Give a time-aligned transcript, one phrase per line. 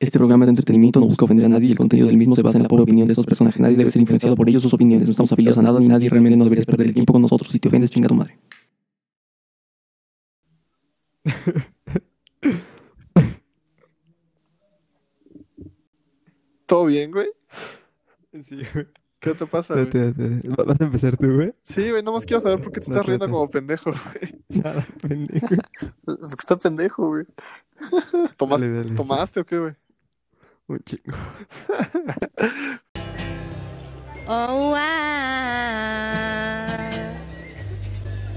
[0.00, 2.42] Este programa de entretenimiento no busca ofender a nadie y el contenido del mismo se
[2.42, 3.60] basa en la pobre opinión de estos personajes.
[3.60, 5.06] Nadie debe ser influenciado por ellos o sus opiniones.
[5.06, 6.08] No estamos afiliados a nada ni nadie.
[6.08, 7.52] Realmente no deberías perder el tiempo con nosotros.
[7.52, 8.38] Si te ofendes, chinga tu madre.
[16.66, 17.28] ¿Todo bien, güey?
[18.44, 18.86] Sí, güey.
[19.18, 19.86] ¿Qué te pasa, güey?
[19.86, 20.48] Date, date.
[20.48, 21.52] ¿Va- ¿Vas a empezar tú, güey?
[21.62, 24.38] Sí, güey, nomás quiero saber por qué te estás riendo como pendejo, güey.
[24.48, 25.46] Nada, pendejo.
[26.04, 27.24] Porque está pendejo, güey.
[28.36, 28.94] ¿Tomas- Dale, dale.
[28.94, 29.74] ¿Tomaste o qué, güey?
[30.70, 31.18] Un chingo.
[34.32, 34.86] Oh, ah.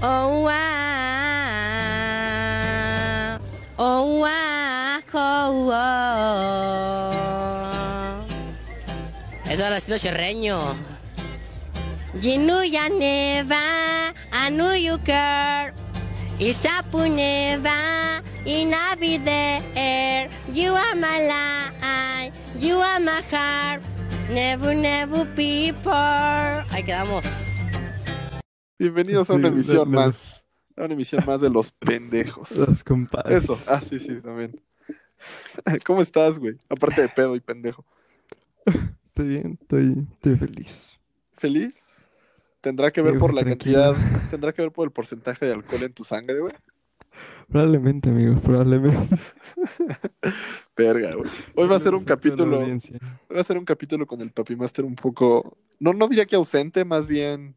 [0.02, 1.78] Oh, ah.
[3.78, 4.98] Oh, ah.
[5.14, 7.14] Oh, oh.
[9.48, 10.74] Eso lo sido serreño.
[12.18, 15.74] Jinuya neva, anu yukar.
[16.40, 19.62] Isapu neva, inavider.
[20.52, 22.23] You are my light,
[22.64, 23.82] you are my heart.
[24.30, 25.92] Never, never people.
[26.70, 27.44] Ahí quedamos.
[28.78, 30.06] Bienvenidos a una Sí, emisión no, no.
[30.06, 30.44] más.
[30.76, 32.50] A una emisión más de Los Pendejos.
[32.56, 33.44] Los compadres.
[33.44, 33.58] Eso.
[33.68, 34.60] Ah, sí, sí, también.
[35.84, 36.56] ¿Cómo estás, güey?
[36.68, 37.84] Aparte de pedo y pendejo.
[39.06, 40.90] Estoy bien, estoy, estoy feliz.
[41.36, 41.92] ¿Feliz?
[42.60, 43.94] ¿Tendrá que Sí, ver por güey, la tranquilo.
[43.94, 46.54] cantidad, tendrá que ver por el porcentaje de alcohol en tu sangre, güey?
[47.48, 49.16] Probablemente, amigo, probablemente.
[50.76, 51.30] Verga, güey.
[51.54, 54.84] Hoy va a ser un capítulo, va a ser un capítulo con el Papi Master
[54.84, 57.54] un poco, no, no diría que ausente, más bien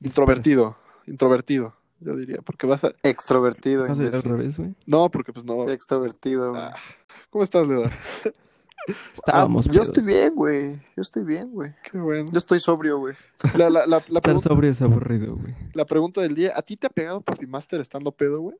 [0.00, 0.76] introvertido,
[1.06, 3.86] introvertido, yo diría, porque vas a, Extrovertido.
[3.86, 4.74] ¿Vas a ir al revés, güey?
[4.86, 5.68] no, porque pues no.
[5.68, 6.50] Extrovertido.
[6.52, 6.62] güey.
[6.62, 6.74] Ah,
[7.28, 7.90] ¿Cómo estás, Leda?
[9.12, 10.76] Estábamos Ah, yo estoy bien, güey.
[10.96, 11.74] Yo estoy bien, güey.
[11.90, 12.30] Qué bueno.
[12.32, 13.14] Yo estoy sobrio, güey.
[13.54, 15.54] La, la, la, la Estar pregunta, sobrio es aburrido, güey.
[15.74, 18.56] la pregunta del día, ¿a ti te ha pegado Papi Master estando pedo, güey?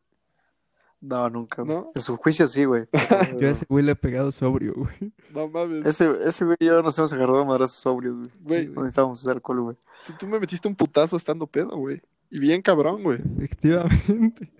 [1.00, 1.62] No, nunca.
[1.62, 1.76] güey.
[1.76, 1.90] ¿No?
[1.94, 2.84] En su juicio sí, güey.
[3.40, 5.12] Yo a ese güey le he pegado sobrio, güey.
[5.34, 5.86] No mames.
[5.86, 8.30] Ese, ese güey y yo nos hemos agarrado a madrazos sobrios, güey.
[8.40, 9.76] Güey, No necesitábamos ese alcohol, güey.
[10.06, 12.02] tú, tú me metiste un putazo estando pedo, güey.
[12.30, 13.18] Y bien cabrón, güey.
[13.38, 14.52] Efectivamente.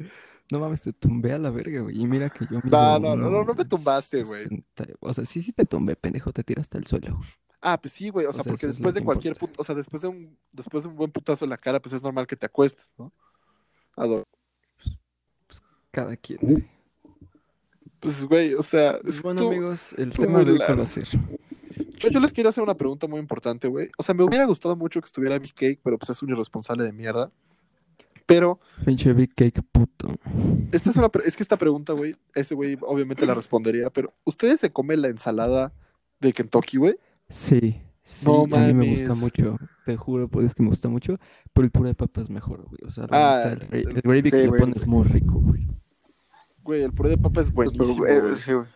[0.51, 2.01] No mames, te tumbé a la verga, güey.
[2.01, 4.43] Y mira que yo mido No, no, no, no, no me tumbaste, güey.
[4.43, 4.85] 60.
[5.01, 6.33] O sea, sí, sí te tumbé, pendejo.
[6.33, 7.17] Te tiraste al suelo.
[7.17, 7.29] güey.
[7.61, 8.27] Ah, pues sí, güey.
[8.27, 10.83] O O sea, sea, porque después de cualquier put- o sea, después de un, después
[10.85, 13.13] de un buen putazo en la cara, pues es normal que te acuestes, ¿no?
[13.97, 14.25] Adoro.
[15.91, 16.69] Cada quien.
[18.01, 21.07] Pues, güey, o sea, es Bueno, tú- amigos, el tema de ser.
[21.99, 23.91] yo, yo les quiero hacer una pregunta muy importante, güey.
[23.99, 26.85] O sea, me hubiera gustado mucho que estuviera Big Cake, pero pues es un irresponsable
[26.85, 27.31] de mierda.
[28.25, 30.09] Pero Pinche Big Cake puto.
[30.73, 34.61] esta es una, es que esta pregunta, güey, ese güey obviamente la respondería, pero ¿ustedes
[34.61, 35.73] se comen la ensalada
[36.21, 36.95] de Kentucky, güey?
[37.29, 39.01] Sí, sí, No a mí me mames.
[39.01, 39.57] gusta mucho.
[39.85, 41.19] Te juro, pues que me gusta mucho.
[41.53, 42.79] Pero el puré de papa es mejor, güey.
[42.87, 45.67] O sea, Ah, el, el gravy sí, que le pones es muy rico, güey.
[46.71, 48.37] Güey, el puré de papa es buenísimo, Güey, güey.
[48.37, 48.67] Sí, güey.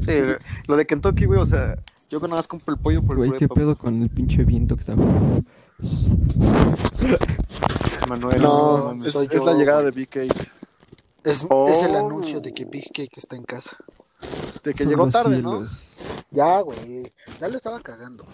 [0.00, 0.36] Sí, güey.
[0.68, 1.76] lo de Kentucky, güey, o sea,
[2.08, 3.60] yo nada más compro el pollo por el Güey, puré qué de papa.
[3.60, 4.94] pedo con el pinche viento que está.
[8.08, 9.92] Manuel, No, mames, es, soy es yo, la llegada güey.
[9.92, 10.50] de Big Cake.
[11.24, 11.66] Es, Oh.
[11.68, 13.76] es el anuncio de que Big Cake está en casa.
[14.62, 15.50] De que Son llegó tarde, ¿no?
[15.66, 15.96] cielos.
[16.30, 17.12] Ya, güey.
[17.38, 18.24] Ya lo estaba cagando.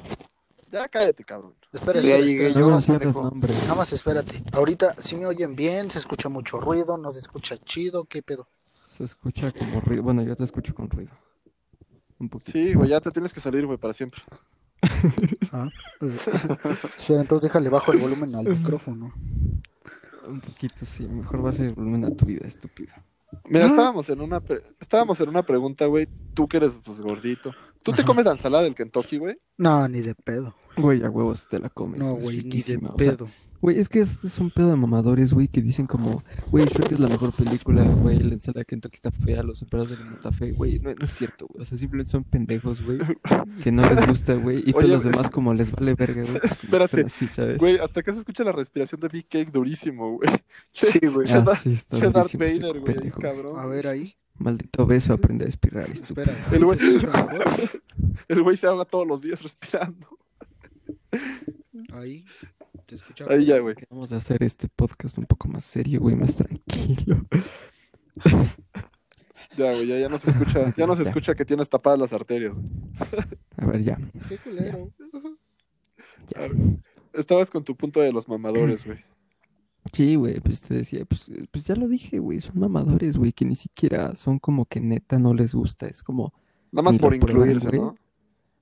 [0.71, 1.55] Ya cállate, cabrón.
[1.73, 3.17] Espera, Sí, espera, ya llegué espera, No nada más,
[3.65, 4.41] nada más espérate.
[4.53, 8.47] Ahorita sí me oyen bien, se escucha mucho ruido, no se escucha chido, ¿qué pedo?
[9.01, 10.03] Se escucha como ruido.
[10.03, 11.13] Bueno, yo te escucho con ruido.
[12.19, 12.53] Un poquito.
[12.59, 14.21] Sí, güey, ya te tienes que salir, güey, para siempre.
[15.53, 15.69] Ah,
[16.01, 19.13] espera, entonces déjale bajo el volumen al micrófono.
[20.29, 21.09] Un poquito, sí.
[21.09, 22.93] Mejor va a ser volumen a tu vida, estúpido.
[23.49, 23.69] Mira, Ah.
[23.69, 26.07] estábamos en una pre- estábamos en una pregunta, güey.
[26.35, 27.53] Tú que eres pues gordito.
[27.83, 28.07] ¿Tú te Ajá.
[28.07, 29.39] comes la ensalada del Kentucky, güey?
[29.57, 30.55] No, ni de pedo.
[30.77, 31.99] Güey, a huevos te la comes.
[32.01, 33.29] No, es güey, ni de riquísima, o sea, pedo.
[33.61, 36.93] Güey, es que es, es un pedo de mamadores, güey, que dicen como, güey, Shrek
[36.93, 40.17] es la mejor película, güey, la ensalada de Kentucky está fea, los emperados del mundo
[40.17, 42.99] está fea, güey, no, no es cierto, güey, o sea, simplemente son pendejos, güey,
[43.63, 46.41] que no les gusta, güey, y todos Oye, los demás como les vale verga, güey,
[46.43, 47.59] Espérate, están así, ¿sabes?
[47.59, 50.31] Güey, hasta que se escucha la respiración de Big Cake durísimo, güey.
[50.73, 51.29] Sí, güey.
[51.31, 53.21] Ah, sí, está durísimo Vader, güey, pendejo.
[53.21, 53.59] cabrón.
[53.59, 54.15] A ver ahí.
[54.39, 56.33] Maldito beso, aprende a respirar, estúpido.
[56.33, 56.57] Espera.
[56.57, 56.79] El güey,
[58.29, 60.09] el güey se ahoga todos los días respirando.
[61.93, 62.25] Ahí.
[63.17, 63.77] ¿Te Ahí ya, güey.
[63.89, 67.25] Vamos a hacer este podcast un poco más serio, güey, más tranquilo.
[69.57, 71.09] Ya, güey, ya, ya no se escucha, ya no se Ya.
[71.11, 72.57] escucha que tienes tapadas las arterias.
[72.57, 72.71] güey.
[73.57, 73.99] A ver, ya.
[74.29, 74.93] Qué culero.
[76.37, 76.53] A ver,
[77.15, 78.99] Estabas con tu punto de los mamadores, güey.
[79.93, 83.45] Sí, güey, pues te decía, pues, pues ya lo dije, güey, son mamadores, güey, que
[83.45, 86.33] ni siquiera son como que neta no les gusta, es como,
[86.71, 87.77] Nada más por prueban, incluirse.
[87.77, 87.97] ¿no?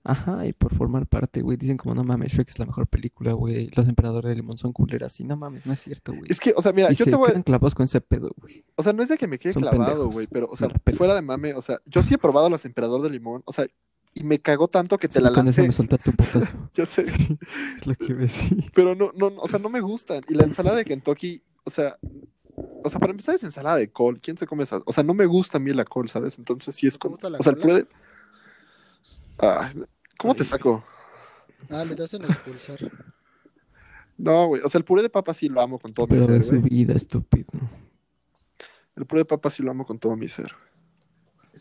[0.05, 3.33] Ajá, y por formar parte, güey, dicen como, no mames, Shrek es la mejor película,
[3.33, 6.25] güey, Los Emperadores de Limón son culeras, y no mames, no es cierto, güey.
[6.31, 7.31] Es que, o sea, mira, Y yo se te voy a...
[7.33, 8.65] quedan clavados con ese pedo, güey.
[8.77, 10.93] O sea, no es de que me quede Son clavado, güey, pero, o sea, Me
[10.95, 13.67] fuera de mame, o sea, yo sí he probado las Emperador de Limón, o sea,
[14.15, 15.67] y me cagó tanto que te Sí, la con eso lancé.
[15.67, 16.57] me soltaste un putazo.
[16.75, 17.39] Ya sé, Sí,
[17.77, 18.71] es lo que a decir.
[18.75, 20.23] pero no, no, no, o sea, no me gustan.
[20.29, 21.99] Y la ensalada de Kentucky, o sea,
[22.83, 24.21] o sea, para empezar es ensalada de col.
[24.21, 24.81] ¿Quién se come esa?
[24.87, 26.39] O sea, no me gusta a mí la col, ¿sabes?
[26.39, 27.63] Entonces sí es ¿Te como, gusta la o sea, cola?
[27.65, 27.87] puré
[29.41, 29.47] de...
[29.49, 29.85] Ay,
[30.19, 30.85] ¿Cómo te saco?
[31.71, 32.79] Ah, le das en expulsar.
[34.17, 36.27] No, güey, o sea, el puré de papa sí lo amo con todo mi Pero
[36.27, 36.63] de ser, su güey.
[36.71, 37.53] vida, estúpido.
[38.97, 40.53] El puré de papa sí lo amo con todo mi ser.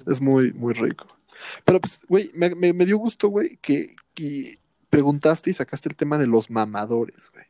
[0.08, 1.06] Es muy, muy rico.
[1.66, 4.60] Pero, pues, güey, me, me- me dio gusto, güey, que, que
[4.90, 7.46] preguntaste y sacaste el tema de los mamadores, güey.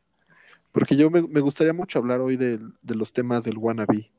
[0.72, 2.60] Porque yo me, me gustaría mucho hablar hoy de,
[2.94, 4.10] los temas del wannabe.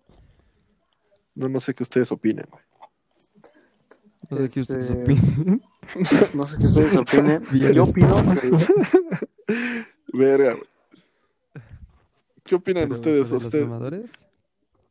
[1.36, 2.64] No, no sé qué ustedes opinen, güey.
[4.30, 5.62] No sé qué ustedes Este, opinan.
[6.36, 7.44] No sé qué ustedes opinen.
[7.74, 8.52] Yo opino que
[10.14, 10.64] Verga, güey.
[12.44, 13.28] ¿Qué opinan Pero, ustedes?
[13.28, 14.12] ¿sobre los mamadores?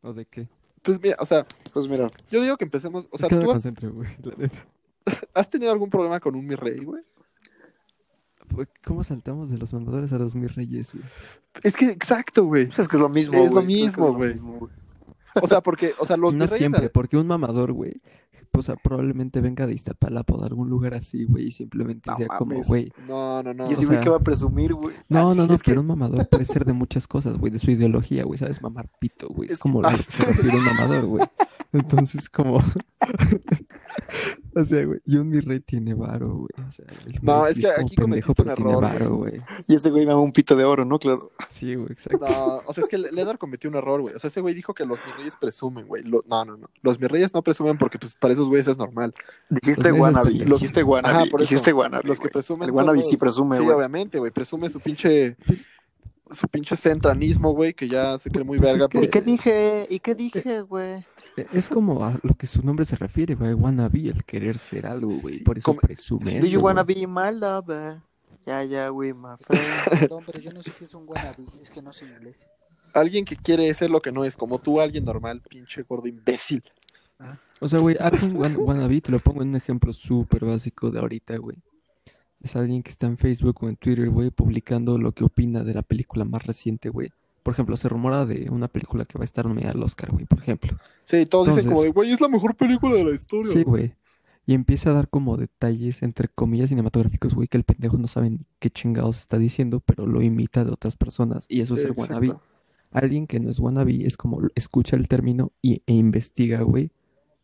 [0.02, 0.48] ¿O de qué?
[0.82, 3.04] Pues mira, o sea, Pues mira, yo digo que empecemos.
[3.10, 4.58] O Es sea, que no me ¿tú has, concentro, güey, la neta.
[5.34, 7.02] has tenido algún problema con un mi rey, güey?
[8.84, 11.04] ¿Cómo saltamos de los mamadores a los mis reyes, güey?
[11.62, 12.66] Es que, exacto, güey.
[12.66, 14.32] pues es que es lo mismo, Es lo mismo, lo güey.
[14.32, 14.72] mismo, güey.
[15.42, 18.00] O sea, porque, o sea, los no siempre, porque un mamador, güey,
[18.58, 22.16] o sea, probablemente venga de Iztapalapa o de algún lugar así, güey, y simplemente No
[22.16, 22.92] sea como, güey.
[23.06, 23.68] No, no, no.
[23.70, 24.94] Y ese güey que va a presumir, güey.
[25.08, 27.58] No, no, no, es que- pero un mamador puede ser de muchas cosas, güey, de
[27.58, 28.60] su ideología, güey, ¿sabes?
[28.62, 29.46] Mamar pito, güey.
[29.46, 31.24] Es, Es que- como lo que se refiere un mamador, güey.
[31.72, 32.62] Entonces, como.
[34.60, 36.66] o sea, güey, y un mi rey tiene varo, güey.
[36.66, 39.40] O sea, el No, es sí que aquí pendejo, cometiste un error, varo, güey.
[39.66, 40.98] Y ese güey va un pito de oro, ¿no?
[40.98, 41.30] Claro.
[41.48, 42.26] Sí, güey, exacto.
[42.28, 44.14] No, o sea, es que Ledar cometió un error, güey.
[44.14, 46.02] O sea, ese güey dijo que los mis reyes presumen, güey.
[46.02, 46.68] Lo- No, no, no.
[46.82, 49.12] Los mis reyes no presumen porque, pues, para esos güeyes es normal.
[49.48, 50.30] Dijiste wannabe.
[50.44, 51.14] los- Dijiste wannabe.
[51.16, 51.48] Ajá, por eso.
[51.50, 52.06] Dijiste wannabe.
[52.08, 52.68] Los que presumen.
[52.68, 53.76] El wannabe sí presume, Sí, güey.
[53.76, 54.30] obviamente, güey.
[54.30, 55.36] Presume su pinche.
[56.30, 58.84] Su pinche centranismo, güey, que ya se cree muy Pues verga.
[58.84, 59.86] es que- ¿Y qué dije?
[59.88, 61.04] ¿Y qué dije, güey?
[61.36, 63.54] E- Es como a lo que su nombre se refiere, güey.
[63.54, 65.38] Wannabe, el querer ser algo, güey.
[65.38, 67.00] Sí, Por eso como- presume Do eso, you wanna güey.
[67.00, 67.98] be my lover?
[68.46, 69.62] Ya, ya, güey, my friend.
[70.12, 71.44] Perdón, pero yo no sé qué es un wannabe.
[71.60, 72.46] Es que no sé inglés.
[72.94, 76.62] Alguien que quiere ser lo que no es, como tú, alguien normal, pinche gordo imbécil.
[77.60, 81.00] O sea, güey, alguien wan- wannabe, te lo pongo en un ejemplo súper básico de
[81.00, 81.56] ahorita, güey.
[82.40, 85.74] Es alguien que está en Facebook o en Twitter, güey, publicando lo que opina de
[85.74, 87.10] la película más reciente, güey.
[87.42, 90.24] Por ejemplo, se rumora de una película que va a estar nominada al Oscar, güey,
[90.26, 90.76] por ejemplo.
[91.04, 93.50] Sí, todos dicen Entonces- como de, güey, es la mejor película de la historia.
[93.52, 93.94] Sí, güey.
[94.46, 98.30] Y empieza a dar como detalles, entre comillas, cinematográficos, güey, que el pendejo no sabe
[98.30, 101.44] ni qué chingados está diciendo, pero lo imita de otras personas.
[101.48, 102.14] Y eso es ser exacto.
[102.14, 102.38] wannabe.
[102.90, 106.90] Alguien que no es wannabe es como escucha el término y, e investiga, güey,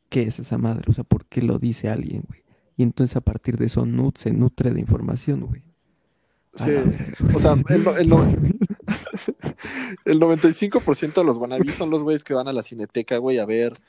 [0.08, 2.40] qué es esa madre, o sea, por qué lo dice alguien, güey.
[2.76, 5.62] Y entonces a partir de eso nut- se nutre de información, güey.
[6.56, 6.64] Sí.
[6.66, 7.36] la verga, güey.
[7.36, 8.08] O sea, el, el,
[10.04, 13.46] el 95% de los wannabes son los güeyes que van a la cineteca, güey, a
[13.46, 13.80] ver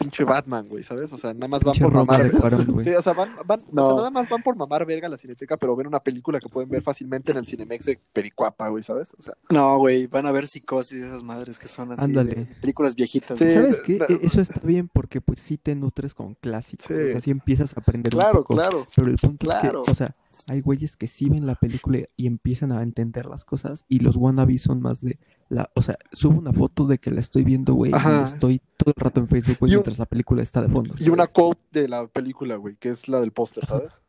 [0.00, 1.12] pinche Batman, güey, ¿sabes?
[1.12, 2.32] O sea, nada más van Pinche por Roma mamar.
[2.32, 2.86] de Cuarón, güey.
[2.86, 3.86] Sí, o sea, van, van, o No.
[3.86, 6.48] sea, nada más van por mamar verga a la cineteca, pero ven una película que
[6.48, 9.14] pueden ver fácilmente en el Cinemex de Pericuapa, güey, ¿sabes?
[9.18, 12.02] O sea, No, güey, van a ver psicosis esas madres que son así.
[12.04, 12.48] Ándale.
[12.60, 13.38] películas viejitas.
[13.38, 13.44] Sí.
[13.44, 13.54] güey.
[13.54, 13.98] ¿Sabes qué?
[13.98, 14.06] no.
[14.08, 16.94] E- Eso está bien porque pues sí te nutres con clásicos, Sí.
[16.94, 18.54] o sea, sí empiezas a aprender un Claro, poco.
[18.54, 18.86] claro.
[18.96, 19.80] Pero el punto Claro.
[19.82, 20.16] es que, o sea,
[20.48, 24.16] hay güeyes que sí ven la película y empiezan a entender las cosas y los
[24.16, 25.18] wannabes son más de
[25.50, 28.94] la, o sea, subo una foto de que la estoy viendo, güey, y estoy todo
[28.96, 30.94] el rato en Facebook, güey, mientras la película está de fondo.
[30.98, 34.02] y una quote de la película, güey, que es la del póster, ¿sabes?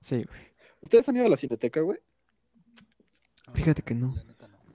[0.00, 0.38] Sí, güey.
[0.80, 1.98] ¿Ustedes han ido a la cineteca, güey?
[3.52, 4.14] Fíjate que no.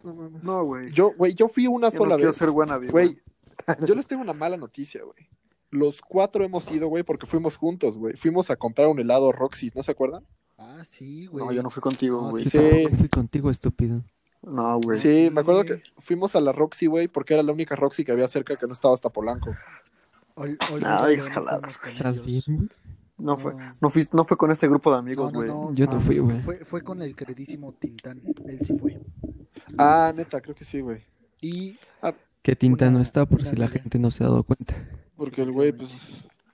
[0.03, 0.13] No.
[0.13, 0.29] No.
[0.41, 0.91] No, güey.
[0.91, 2.37] Yo, güey, yo fui una Yo sola no quiero vez.
[2.37, 3.19] ser wannabe, Güey,
[3.87, 5.27] yo les tengo una mala noticia, güey.
[5.71, 8.15] Los cuatro hemos ido, güey, porque fuimos juntos, güey.
[8.17, 10.25] Fuimos a comprar un helado Roxy, ¿no se acuerdan?
[10.57, 11.45] Ah, sí, güey.
[11.45, 12.45] No, yo no fui contigo, No, güey.
[12.45, 12.57] Yo Sí.
[12.57, 14.03] tampoco fui contigo, estúpido.
[14.41, 14.99] No, güey.
[14.99, 18.11] Sí, me acuerdo que fuimos a la Roxy, güey, porque era la única Roxy que
[18.11, 19.55] había cerca que no estaba hasta Polanco.
[20.35, 22.69] Ol- Ay, olvídalo, no con ¿Estás bien?
[23.17, 23.71] No fue, No.
[23.81, 25.49] no, fui, no fue con este grupo de No, amigos, no, güey.
[25.49, 26.39] no, Yo no fui, güey.
[26.39, 28.21] Fue, fue con el queridísimo Tintán.
[28.45, 28.97] Él sí fue.
[29.77, 31.03] Ah, neta, creo que sí, güey.
[31.41, 31.77] Y
[32.41, 33.81] Que tinta no está por si la amiga.
[33.81, 34.73] gente no se ha dado cuenta.
[35.17, 35.89] Porque el güey, pues,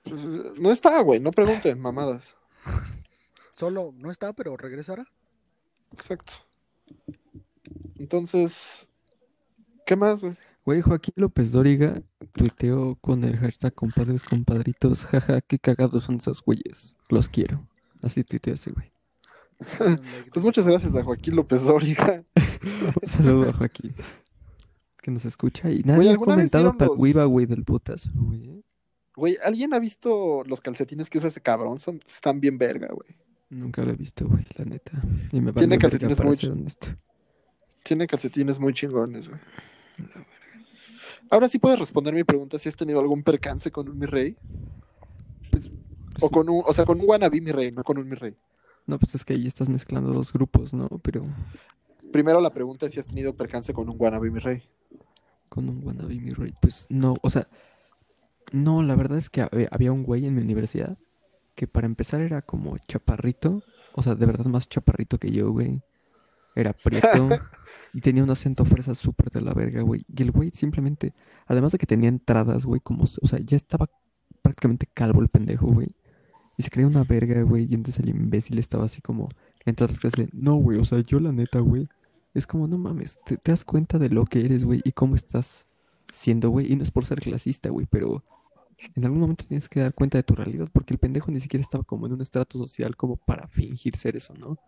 [0.02, 2.34] pues, no está, güey, no pregunten, mamadas.
[3.54, 5.06] solo no está, pero regresará.
[5.92, 6.32] Exacto.
[7.98, 8.88] Entonces,
[9.86, 10.34] ¿qué más, güey?
[10.64, 16.42] Güey, Joaquín López Dóriga tuiteó con el hashtag compadres compadritos, jaja, qué cagados son esos
[16.42, 16.96] güeyes.
[17.08, 17.66] Los quiero.
[18.02, 18.92] Así tuiteó ese güey.
[20.32, 22.22] Pues muchas gracias a Joaquín López Dóriga.
[23.00, 23.94] Un saludo a Joaquín.
[25.02, 28.10] Que nos escucha y nadie Güey, ha ¿alguna vez comentado para los- giveaway del putazo,
[28.14, 28.62] güey.
[29.14, 31.78] Güey, ¿alguien ha visto los calcetines que usa ese cabrón?
[31.80, 33.16] Son, están bien verga, güey.
[33.48, 35.00] Nunca lo he visto, güey, la neta.
[35.32, 36.88] Y me Tiene vale calcetines para muy honesto.
[37.86, 39.40] Tiene calcetines muy chingones, güey.
[41.30, 44.36] Ahora sí puedes responder mi pregunta si has tenido algún percance con un mi rey.
[45.50, 45.70] Pues,
[46.20, 46.34] O sí.
[46.34, 48.34] con un, o sea, con un wannabe mi rey, no con un mi rey.
[48.86, 50.88] No, pues es que ahí estás mezclando dos grupos, ¿no?
[51.02, 51.24] Pero
[52.12, 54.62] Primero la pregunta es si has tenido percance con un wannabe mi rey.
[55.48, 57.46] con un wannabe mi rey, pues no, o sea,
[58.52, 60.98] no, la verdad es que hab- había un güey en mi universidad
[61.54, 63.62] que para empezar era como chaparrito,
[63.94, 65.80] o sea, de verdad más chaparrito que yo, güey.
[66.56, 67.28] Era prieto
[67.94, 70.04] y tenía un acento fresa súper de la verga, güey.
[70.08, 71.14] Y el güey simplemente,
[71.46, 73.88] además de que tenía entradas, güey, como, o sea, ya estaba
[74.42, 75.94] prácticamente calvo el pendejo, güey.
[76.58, 77.66] Y se creía una verga, güey.
[77.70, 79.28] Y entonces el imbécil estaba así como
[79.64, 80.28] en todas las clases.
[80.32, 81.86] No, güey, o sea, yo la neta, güey.
[82.34, 85.14] Es como, no mames, te, te das cuenta de lo que eres, güey, y cómo
[85.14, 85.66] estás
[86.10, 86.72] siendo, güey.
[86.72, 88.24] Y no es por ser clasista, güey, pero
[88.94, 91.62] en algún momento tienes que dar cuenta de tu realidad, porque el pendejo ni siquiera
[91.62, 94.58] estaba como en un estrato social como para fingir ser eso, ¿no?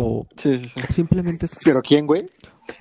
[0.00, 0.92] O Sí, sí, sí.
[0.92, 2.28] simplemente es, ¿Pero quién, güey?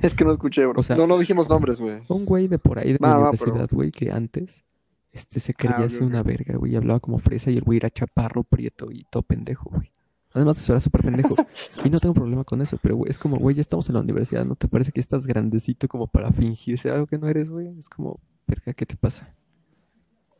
[0.01, 0.79] Es que no escuché, bro.
[0.79, 2.01] o sea, No, no dijimos nombres, güey.
[2.09, 4.63] un güey de por ahí de Va, la universidad, güey, que antes
[5.11, 7.77] este, se creía Ah, así una verga, güey, y hablaba como fresa y el güey
[7.77, 9.91] era chaparro, prieto y todo pendejo, güey.
[10.33, 11.33] Además de eso era súper pendejo.
[11.85, 14.01] Y no tengo problema con eso, pero güey, es como, güey, ya estamos en la
[14.01, 17.49] universidad, ¿no te parece que estás grandecito como para fingir ser algo que no eres,
[17.49, 17.67] güey?
[17.79, 19.33] Es como, verga, ¿qué te pasa?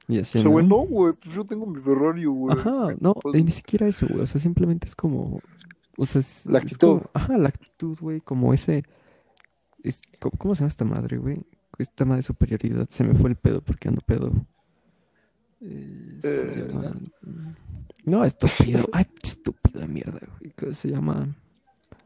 [0.07, 0.77] Y así, Ese güey, ¿no?
[0.77, 2.55] no, güey, pues yo tengo mi Ferrari, güey.
[2.57, 4.21] Ajá, no, Pues, y ni siquiera eso, güey.
[4.21, 5.41] O sea, simplemente es como.
[5.97, 6.87] O sea, es, La es actitud.
[6.99, 8.21] como- ajá, la actitud, güey.
[8.21, 8.83] Como ese.
[9.83, 11.41] es- ¿cómo, se llama esta madre, güey?
[11.77, 12.87] Esta madre de superioridad.
[12.89, 14.31] Se me fue el pedo porque ando pedo.
[15.61, 16.95] Eh, se Eh, llama-
[18.05, 18.87] No, estúpido.
[18.93, 20.53] Ay, estúpido de mierda, güey.
[20.55, 21.35] ¿Qué se llama?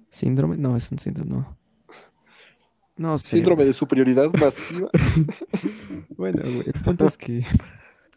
[0.09, 0.57] ¿Síndrome?
[0.57, 1.57] No, es un síndrome, no.
[2.97, 3.37] No sé.
[3.37, 4.89] Síndrome de superioridad masiva.
[6.17, 7.43] Bueno, güey, el punto es que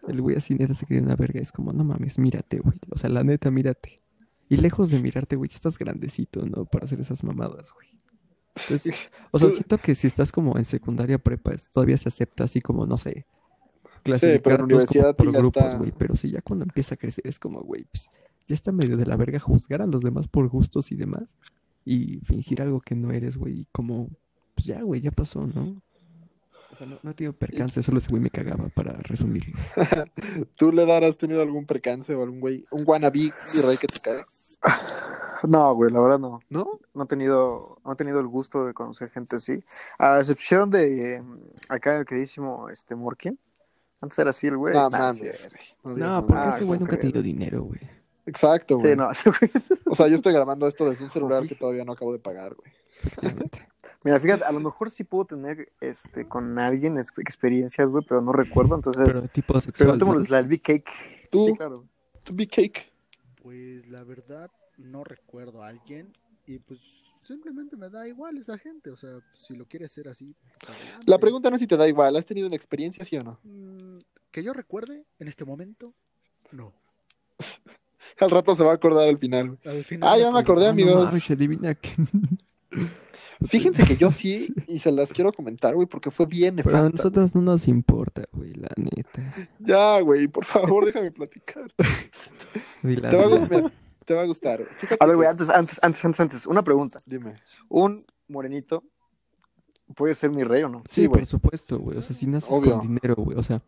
[0.09, 1.41] el güey así neta se cree una verga.
[1.41, 2.79] Es como, no mames, mírate, güey.
[2.91, 3.97] O sea, la neta, mírate.
[4.49, 6.65] Y lejos de mirarte, güey, ya estás grandecito, ¿no?
[6.67, 7.89] Para hacer esas mamadas, güey.
[8.57, 8.95] Entonces,
[9.33, 12.61] o sea, siento que si estás como en secundaria prepa, es- todavía se acepta así
[12.61, 13.27] como, no sé,
[14.03, 15.93] clasificar todos como por grupos, está- güey.
[15.97, 18.11] Pero sí, ya cuando empieza a crecer es como, güey, pues
[18.47, 21.37] ya está medio de la verga juzgar a los demás por gustos y demás.
[21.85, 23.61] Y fingir algo que no eres, güey.
[23.63, 24.09] Y como,
[24.55, 25.83] pues ya, güey, ya pasó, ¿no?
[26.75, 29.57] O sea, no, no he tenido percance, solo ese güey me cagaba para resumirlo.
[30.57, 34.01] ¿Tú le darás tenido algún percance o algún güey, un wannabe mi rey que te
[34.01, 34.25] cae?
[35.47, 36.41] No, güey, la verdad no.
[36.49, 36.81] ¿No?
[36.95, 39.63] No he tenido, no he tenido el gusto de conocer gente así.
[39.99, 41.23] A excepción de eh,
[41.69, 43.39] acá el queridísimo este Morkin.
[44.01, 44.73] Antes era así el güey.
[44.73, 45.33] No Nah, güey.
[45.85, 46.23] No, mamadas.
[46.23, 47.81] porque Ah, ese güey ¿cómo nunca ha tenido dinero, güey.
[48.25, 48.93] Exacto, güey.
[48.93, 49.51] Sí, no, ese güey.
[49.85, 52.55] O sea, yo estoy grabando esto desde un celular que todavía no acabo de pagar,
[52.55, 52.73] güey.
[53.03, 53.69] Efectivamente.
[54.05, 58.21] Mira, fíjate, a lo mejor sí puedo tener este con alguien ex- experiencias, güey, pero
[58.21, 58.75] no recuerdo.
[58.77, 59.89] Entonces, Pero de tipo sexual.
[59.89, 59.95] ¿no?
[59.99, 60.91] preguntémosle al Big Cake.
[61.31, 61.47] Tú.
[61.47, 61.85] Sí, claro.
[62.23, 62.93] Tu big cake.
[63.43, 66.13] Pues la verdad no recuerdo a alguien
[66.47, 66.81] y pues
[67.23, 70.35] simplemente me da igual esa gente, o sea, si lo quieres hacer así.
[70.65, 70.79] pues.
[71.07, 72.17] La pregunta no es si te da igual.
[72.17, 73.39] ¿Has tenido una experiencia, sí o no?
[73.43, 73.99] Mm,
[74.31, 75.95] que yo recuerde en este momento,
[76.53, 76.73] no.
[78.21, 79.57] Al rato se va a acordar al final.
[79.57, 79.77] güey.
[79.79, 81.05] Al final Ah, ya me acordé, Ah, no amigos.
[81.07, 81.91] mames, adivina que...
[83.47, 86.73] Fíjense que yo sí, y se las quiero comentar, güey, porque fue bien Pero a
[86.83, 86.97] nefasta.
[86.97, 89.49] nosotros no nos importa, güey, la neta.
[89.59, 91.73] Ya, güey, por favor, déjame platicar.
[92.83, 93.39] Dila, Te va a dila.
[93.41, 93.73] gustar, mira,
[94.05, 94.59] te va a gustar.
[94.63, 94.75] güey.
[94.77, 96.99] Fíjate A ver, güey, que- antes, antes, antes, antes, antes, una pregunta.
[97.07, 97.35] Dime.
[97.69, 98.85] ¿Un morenito
[99.95, 100.79] puede ser mi rey o no?
[100.89, 101.21] Sí, Sí, güey.
[101.21, 101.99] por supuesto, güey.
[101.99, 102.73] O sea, si naces Obvio.
[102.79, 103.39] con dinero, güey.
[103.39, 103.63] O sea,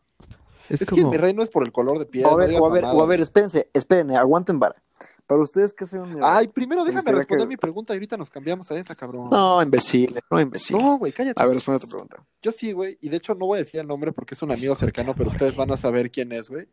[0.69, 1.11] es, Es, que como...
[1.11, 2.25] mi rey no es por el color de piel.
[2.27, 4.77] O a ver, o a ver, o a ver, espérense, espérense, aguanten vara.
[5.26, 6.21] Para ustedes, ¿qué es un?
[6.23, 9.26] Ay, primero Me déjame responder que- mi pregunta y ahorita nos cambiamos a esa, cabrón.
[9.30, 10.76] No, imbécil, no, imbécil.
[10.76, 11.40] No, güey, cállate.
[11.42, 12.25] A ver, responde tu pregunta.
[12.42, 14.52] Yo sí, güey, y de hecho no voy a decir el nombre porque es un
[14.52, 16.68] amigo cercano, pero ustedes van a saber quién es, güey.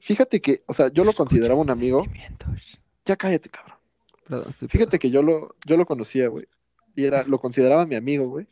[0.00, 2.04] Fíjate que, o sea, yo lo consideraba un amigo.
[3.04, 3.78] Ya cállate, cabrón.
[4.28, 6.46] Perdón, estoy Fíjate que yo lo, yo lo conocía, güey.
[6.96, 8.46] Y era, lo consideraba mi amigo, güey.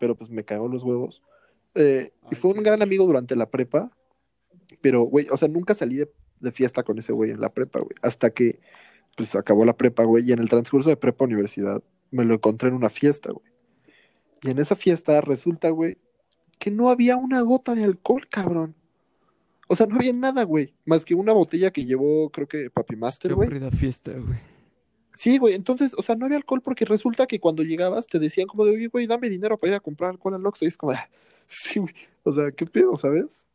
[0.00, 1.22] Pero pues me cagó los huevos.
[1.74, 3.90] Eh, y fue un gran amigo durante la prepa.
[4.80, 6.10] Pero, güey, o sea, nunca salí de,
[6.42, 7.94] de fiesta con ese güey en la prepa, güey.
[8.02, 8.60] Hasta que,
[9.16, 10.28] pues, acabó la prepa, güey.
[10.28, 13.50] Y en el transcurso de prepa universidad, me lo encontré en una fiesta, güey.
[14.42, 15.98] Y en esa fiesta resulta, güey,
[16.58, 18.74] que no había una gota de alcohol, cabrón.
[19.68, 20.74] O sea, no había nada, güey.
[20.84, 23.46] Más que una botella que llevó, creo que Papi Qué Master, güey.
[23.46, 24.38] aburrida fiesta, güey.
[25.14, 28.46] Sí, güey, entonces, o sea, no había alcohol porque resulta que cuando llegabas te decían
[28.46, 30.64] como de, oye, güey, dame dinero para ir a comprar alcohol al Oxxo.
[30.64, 31.08] Y es como, ah,
[31.46, 33.46] sí, güey, o sea, ¿qué pedo, sabes?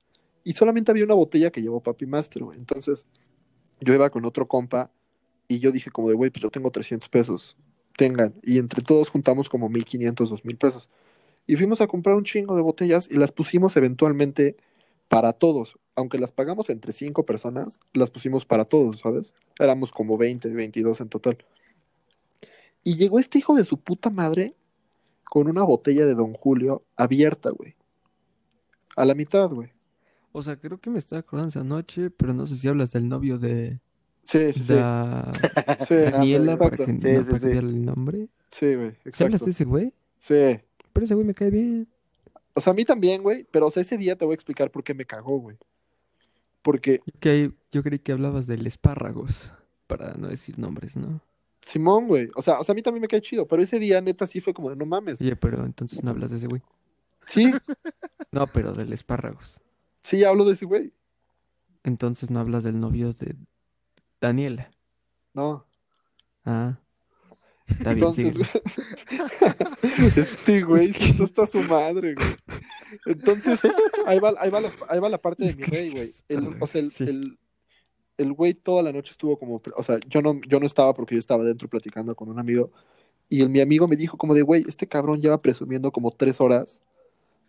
[0.48, 2.58] Y solamente había una botella que llevó Papi Master, güey.
[2.58, 3.06] Entonces,
[3.82, 4.90] yo iba con otro compa
[5.50, 7.58] y yo dije como de, güey, pues yo tengo 300 pesos,
[7.98, 8.34] tengan.
[8.44, 10.90] Y entre todos juntamos como 1500, 2000 pesos.
[11.48, 14.56] Y fuimos a comprar un chingo de botellas y las pusimos eventualmente
[15.10, 15.78] para todos.
[15.96, 19.34] aunque las pagamos entre cinco personas, las pusimos para todos, ¿sabes?
[19.60, 21.38] Éramos como 20, 22 en total.
[22.86, 24.56] Y llegó este hijo de su puta madre
[25.26, 27.76] con una botella de Don Julio abierta, güey.
[28.96, 29.76] A la mitad, güey.
[30.32, 33.08] O sea, creo que me estaba acordando esa noche, pero no sé si hablas del
[33.10, 33.80] novio de
[34.24, 34.64] Sí, sí.
[34.74, 35.32] Da-
[35.88, 38.28] Sí, Daniela, para que Sí, no sí, para cambiarle el nombre.
[38.52, 39.94] Sí, güey, ¿Sí hablas de ese güey?
[40.20, 40.60] Sí.
[40.94, 41.88] Pero ese güey me cae bien.
[42.54, 44.70] O sea, a mí también, güey, pero o sea, ese día te voy a explicar
[44.72, 45.58] por qué me cagó, güey.
[46.62, 49.52] Porque que- yo creí que hablabas del espárragos,
[49.88, 51.22] para no decir nombres, ¿no?
[51.62, 54.02] Simón, güey, o sea, o sea, a mí también me cae chido, pero ese día
[54.02, 55.20] neta sí fue como de no mames.
[55.22, 56.62] Oye, pero entonces no hablas de ese güey.
[57.28, 57.52] Sí,
[58.32, 59.62] No, pero del espárragos.
[60.08, 60.94] Sí hablo de ese güey.
[61.84, 63.36] Entonces no hablas del novio de
[64.20, 64.70] Daniela.
[65.34, 65.66] No.
[66.46, 66.78] Ah.
[67.68, 72.28] Está bien, Entonces, güey, este güey, Es que- esto está su madre, güey.
[73.06, 73.60] Entonces,
[74.06, 76.14] ahí va, ahí va, la, ahí va la parte de mi rey, güey.
[76.30, 77.04] El- O sea, el, Sí.
[77.04, 77.38] el,
[78.18, 81.16] el güey toda la noche estuvo como, o sea, yo no, yo no estaba porque
[81.16, 82.72] yo estaba dentro platicando con un amigo.
[83.30, 86.40] Y el, mi amigo me dijo como de, güey, este cabrón lleva presumiendo como tres
[86.40, 86.80] horas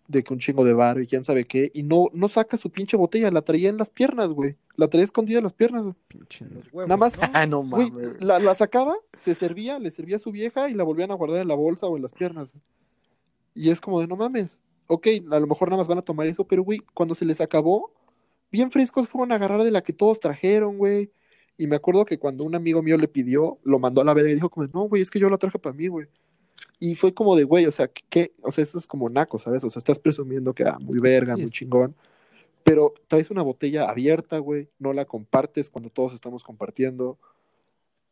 [0.09, 1.71] de que un chingo de bar y quién sabe qué.
[1.75, 4.57] Y no, no saca su pinche botella, la traía en las piernas, güey.
[4.77, 5.95] La traía escondida en las piernas, güey.
[6.09, 7.29] Pinche Los no- huevos, Nada más- ¿no?
[7.33, 8.21] Ah, no Güey, mames.
[8.23, 11.41] la, la sacaba, se servía, le servía a su vieja y la volvían a guardar
[11.43, 12.53] en la bolsa o en las piernas.
[12.53, 12.62] güey.
[13.55, 14.59] Y es como de, no mames.
[14.87, 17.41] Ok, a lo mejor nada más van a tomar eso, pero güey, cuando se les
[17.43, 17.93] acabó,
[18.50, 21.11] bien frescos fueron a agarrar de la que todos trajeron, güey.
[21.59, 24.31] Y me acuerdo que cuando un amigo mío le pidió, lo mandó a la verga
[24.31, 26.07] y dijo como, no, güey, es que yo la traje para mí, güey.
[26.81, 28.33] Y fue como de, güey, o sea, ¿qué?
[28.43, 29.65] O sea, eso es como naco, ¿sabes?
[29.65, 31.95] O sea, estás presumiendo que, ah, muy verga, Sí, muy es- chingón.
[32.65, 37.19] Pero traes una botella abierta, güey, no la compartes cuando todos estamos compartiendo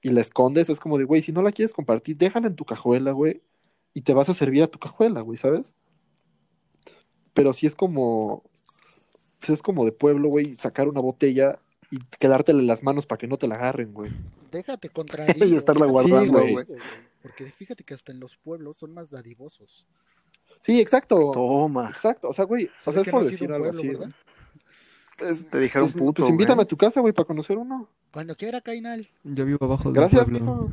[0.03, 2.65] y la escondes, es como de, güey, si no la quieres compartir, déjala en tu
[2.65, 3.43] cajuela, güey,
[3.93, 5.75] y te vas a servir a tu cajuela, güey, ¿sabes?
[7.35, 8.43] Pero si es como,
[9.41, 11.59] pues es como de pueblo, güey, sacar una botella
[11.91, 14.11] y quedártela en las manos para que no te la agarren, güey.
[14.51, 15.37] Déjate contraer.
[15.37, 16.53] Y estarla guardando, güey.
[16.55, 16.67] güey.
[17.27, 19.85] Porque fíjate que hasta en los pueblos son más dadivosos.
[20.61, 21.33] Sí, exacto.
[21.33, 21.89] Toma.
[21.91, 23.89] Exacto, o sea, güey, o sea, ¿Sabes es por no decir algo pueblo, así.
[23.89, 24.11] verdad?
[25.19, 26.65] Es- Te dijeron pues, puto, pues invítame güey.
[26.65, 27.89] a tu casa, güey, para conocer uno.
[28.13, 29.05] Cuando quiera, Cainal.
[29.25, 30.41] Yo vivo abajo de Gracias, pueblo.
[30.41, 30.71] mijo.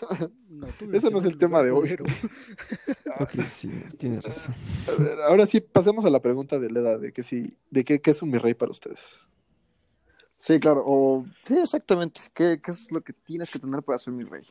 [0.48, 1.96] No, tú Ese no es el tema de hoy.
[3.48, 3.68] sí,
[3.98, 4.54] tienes razón.
[4.88, 7.84] A ver, ahora sí, pasemos a la pregunta de la edad, de que sí, de
[7.84, 9.20] qué, qué es un mi rey para ustedes.
[10.38, 10.82] Sí, claro.
[10.86, 11.26] O...
[11.44, 12.20] Sí, exactamente.
[12.32, 14.44] ¿Qué, ¿Qué es lo que tienes que tener para ser mi rey?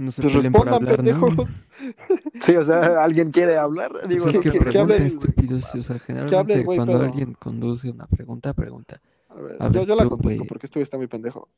[0.00, 0.96] No se Pues respondan, hablar, ¿no?
[0.96, 1.60] pendejos.
[2.42, 3.92] Sí, o sea, ¿alguien quiere hablar?
[4.08, 8.54] Digo, Pues es que- que estúpidos, o sea, generalmente cuando pero- alguien conduce una pregunta,
[8.54, 8.98] pregunta.
[9.28, 10.48] A ver, A yo, ver, yo la tú, contesto güey.
[10.48, 11.48] porque este güey está muy pendejo.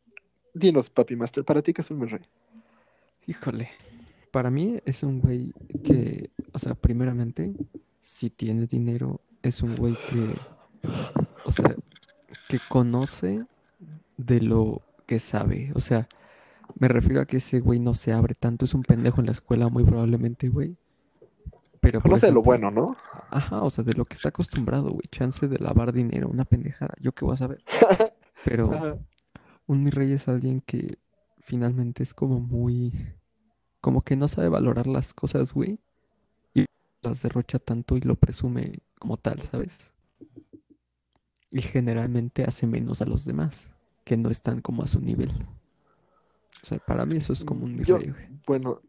[0.54, 2.20] Dinos, papi master, para ti qué es un mi rey.
[3.28, 3.70] Híjole,
[4.32, 5.52] para mí es un güey
[5.84, 7.52] que, o sea, primeramente,
[8.00, 10.34] si tiene dinero, es un güey que,
[11.44, 11.74] o sea,
[12.48, 13.44] que conoce
[14.16, 15.70] de lo que sabe.
[15.76, 16.08] O sea,
[16.78, 19.32] me refiero a que ese güey no se abre tanto, es un pendejo en la
[19.32, 20.76] escuela muy probablemente, güey.
[21.80, 22.96] Pero, por Conoce de lo bueno, ¿no?
[23.30, 25.08] Ajá, o sea, de lo que está acostumbrado, güey.
[25.10, 26.94] Chance de lavar dinero, una pendejada.
[27.00, 27.64] Yo qué voy a saber.
[28.44, 28.98] Pero Ajá.
[29.66, 30.98] un mi rey es alguien que
[31.40, 32.92] finalmente es como muy...
[33.80, 35.80] Como que no sabe valorar las cosas, güey.
[36.54, 36.66] Y
[37.02, 39.92] las derrocha tanto y lo presume como tal, ¿sabes?
[41.50, 43.72] Y generalmente hace menos a los demás,
[44.04, 45.32] que no están como a su nivel.
[46.62, 48.12] O sea, para mí eso es como un Yo- güey.
[48.46, 48.80] Bueno.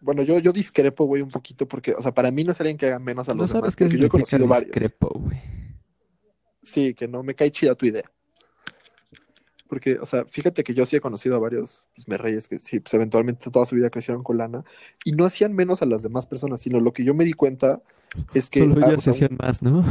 [0.00, 2.76] Bueno, yo, yo discrepo, güey, un poquito porque, o sea, para mí no es alguien
[2.76, 3.62] que haga menos a No los demás.
[3.62, 4.66] sabes qué porque yo he conocido varios.
[4.66, 5.40] discrepo, güey.
[6.62, 8.04] Sí, que no me cae chida tu idea.
[9.68, 12.58] Porque, o sea, fíjate que yo sí he conocido a varios pues, me reyes que
[12.58, 14.64] sí, pues eventualmente toda su vida crecieron con lana
[15.04, 17.82] y no hacían menos a las demás personas, sino lo que yo me di cuenta
[18.34, 18.60] es que.
[18.60, 19.82] Solo ah, ellas o sea, se hacían más, ¿no?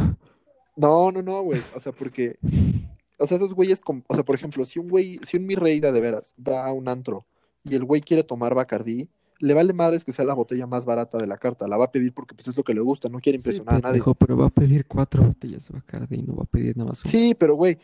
[0.76, 1.62] No, no, no, güey.
[1.76, 2.38] O sea, porque.
[3.18, 3.82] O sea, esos güeyes.
[3.82, 5.20] com- O sea, por ejemplo, si un güey.
[5.24, 7.26] Si un mi rey da de veras va a un antro
[7.64, 11.18] y el güey quiere tomar Bacardí, le vale madres que sea la botella más barata
[11.18, 11.68] de la carta.
[11.68, 13.76] La va a pedir porque pues es lo que le gusta, no quiere Sí, impresionar
[13.76, 13.92] a nadie.
[13.94, 17.04] pendejo, pero va a pedir cuatro botellas de Bacardi no va a pedir nada más
[17.04, 17.12] una.
[17.12, 17.78] Sí, pero güey.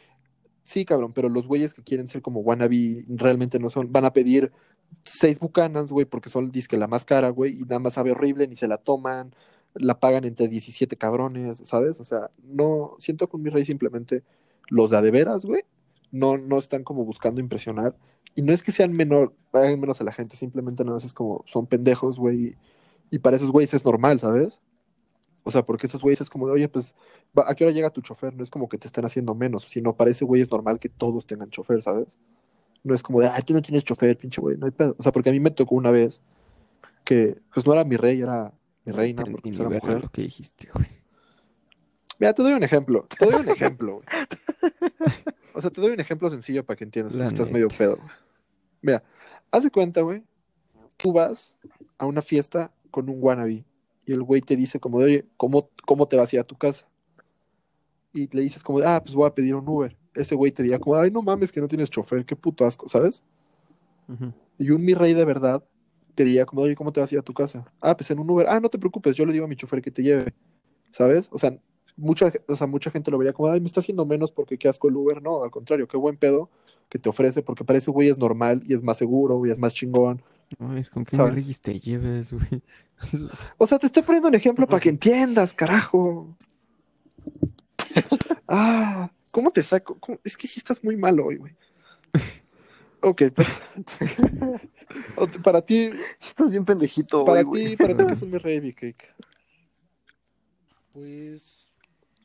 [0.64, 3.92] Sí, cabrón, pero los güeyes que quieren ser como wannabe realmente no son.
[3.92, 4.52] Van a pedir
[5.04, 8.48] seis bucanas, güey, porque son disque la más cara, güey, y nada más sabe horrible,
[8.48, 9.36] ni se la toman,
[9.74, 12.00] la pagan entre 17 cabrones, ¿sabes?
[12.00, 12.96] O sea, no.
[13.00, 14.24] Siento que un mi rey simplemente
[14.70, 15.64] los de veras, güey.
[16.12, 17.96] No, no están como buscando impresionar.
[18.36, 21.44] Y no es que sean menor, hagan menos a la gente, simplemente no es como
[21.48, 22.56] son pendejos, güey.
[23.12, 24.60] Y para esos güeyes es normal, ¿sabes?
[25.44, 26.96] O sea, porque esos güeyes es como de, oye, pues,
[27.36, 28.34] ¿a qué hora llega tu chofer?
[28.34, 30.90] No es como que te estén haciendo menos, sino para ese güey es normal que
[30.90, 32.18] todos tengan chofer, ¿sabes?
[32.84, 34.96] No es como de, ay, tú no tienes chofer, pinche güey, no hay pedo.
[34.98, 36.22] O sea, porque a mí me tocó una vez
[37.04, 38.54] que, pues no era mi rey, era
[38.86, 40.02] mi reina, porque pues, era mujer.
[40.02, 41.03] lo que dijiste, güey.
[42.20, 43.08] Mira, te doy un ejemplo.
[43.18, 44.08] Te doy un ejemplo, güey.
[45.54, 47.98] O sea, te doy un ejemplo sencillo para que entiendas que estás medio pedo.
[47.98, 48.10] güey.
[48.82, 49.04] Mira,
[49.52, 50.24] haz de cuenta, güey.
[50.98, 51.58] Tú vas
[51.98, 53.66] a una fiesta con un wannabe
[54.06, 56.44] y el güey te dice como de, oye, ¿cómo, cómo te vas a ir a
[56.44, 56.88] tu casa?
[58.12, 59.96] Y le dices como de, ah, pues voy a pedir un Uber.
[60.14, 62.88] Ese güey te dirá como, ay, no mames que no tienes chofer, qué puto asco,
[62.88, 63.24] ¿sabes?
[64.60, 65.64] Y un mi rey de verdad
[66.14, 67.66] te diría como, oye, ¿cómo te vas a ir a tu casa?
[67.82, 68.48] Ah, pues en un Uber.
[68.48, 70.34] Ah, no te preocupes, yo le digo a mi chofer que te lleve,
[70.92, 71.28] ¿sabes?
[71.32, 71.58] O sea,
[71.96, 74.68] mucha, o sea, mucha gente lo vería como, ay, me está haciendo menos porque qué
[74.68, 75.22] asco el Uber.
[75.22, 76.50] No, al contrario, qué buen pedo
[76.90, 79.60] que te ofrece porque para ese güey es normal y es más seguro y es
[79.60, 80.22] más chingón.
[80.60, 81.46] Ay, es con qué ¿Sabes?
[81.48, 82.62] me te lleves, güey.
[83.58, 86.36] O sea, te estoy poniendo un ejemplo para que entiendas, carajo.
[88.48, 89.98] Ah, ¿cómo te saco?
[90.00, 90.20] ¿Cómo?
[90.24, 91.56] Es que sí estás muy mal hoy, güey.
[93.02, 93.62] Ok, pues,
[95.44, 95.90] para ti,
[96.22, 99.14] Estás bien pendejito, para ti, para ti, ¿qué es un rey, cake?
[100.94, 101.63] Pues,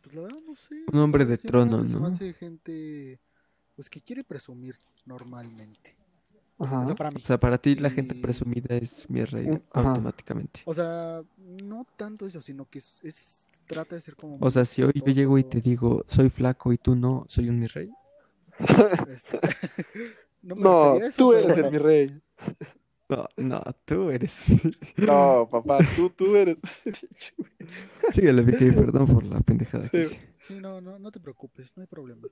[0.09, 0.75] pues la verdad no sé.
[0.93, 2.07] Un hombre de trono, ¿no?
[2.07, 3.19] hace gente,
[3.77, 5.95] pues que quiere presumir normalmente.
[6.57, 6.85] O Ajá.
[6.87, 7.21] sea, para mí.
[7.23, 9.91] O sea, para ti la gente presumida es mi rey ajá.
[9.91, 10.63] automáticamente.
[10.65, 14.65] O sea, no tanto eso, sino que es, es- trata de ser como O sea,
[14.65, 17.67] si hoy yo llego y te digo, soy flaco y tú no, soy un mi
[17.67, 17.91] rey.
[19.09, 19.39] este,
[20.43, 22.21] no eso, tú eres pero- el mi rey.
[23.09, 24.47] No, no, tú eres.
[24.99, 26.61] No, papá, tú, tú eres.
[28.13, 30.15] Síguele, Vicky, perdón por la pendejada que Sí.
[30.17, 30.35] hice.
[30.37, 32.29] Sí, no, no, no te preocupes, no hay problema.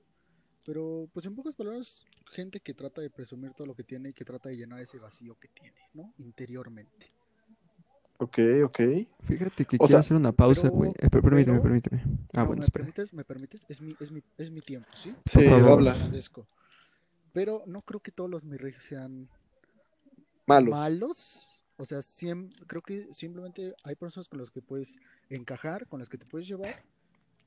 [0.65, 4.13] Pero, pues en pocas palabras, gente que trata de presumir todo lo que tiene y
[4.13, 6.13] que trata de llenar ese vacío que tiene, ¿no?
[6.17, 7.11] Interiormente.
[8.19, 8.79] Ok, ok.
[9.23, 10.91] Fíjate que O quiero sea, hacer una pausa, pero- güey.
[10.97, 12.01] Eh, per- permíteme, pero- permíteme.
[12.33, 12.85] Ah, No, bueno, ¿me espera.
[12.85, 13.13] permites?
[13.13, 13.61] ¿Me permites?
[13.69, 15.13] Es mi, es mi, es mi tiempo, ¿sí?
[15.25, 15.71] Sí, favor.
[15.71, 15.91] habla.
[15.91, 16.47] Agradezco.
[17.31, 19.29] Pero no creo que todos los mi reyes sean
[20.47, 20.71] Malos.
[20.71, 21.57] malos.
[21.77, 21.99] O sea,
[22.65, 24.97] creo que simplemente hay personas con las que puedes
[25.29, 26.83] encajar, con las que te puedes llevar.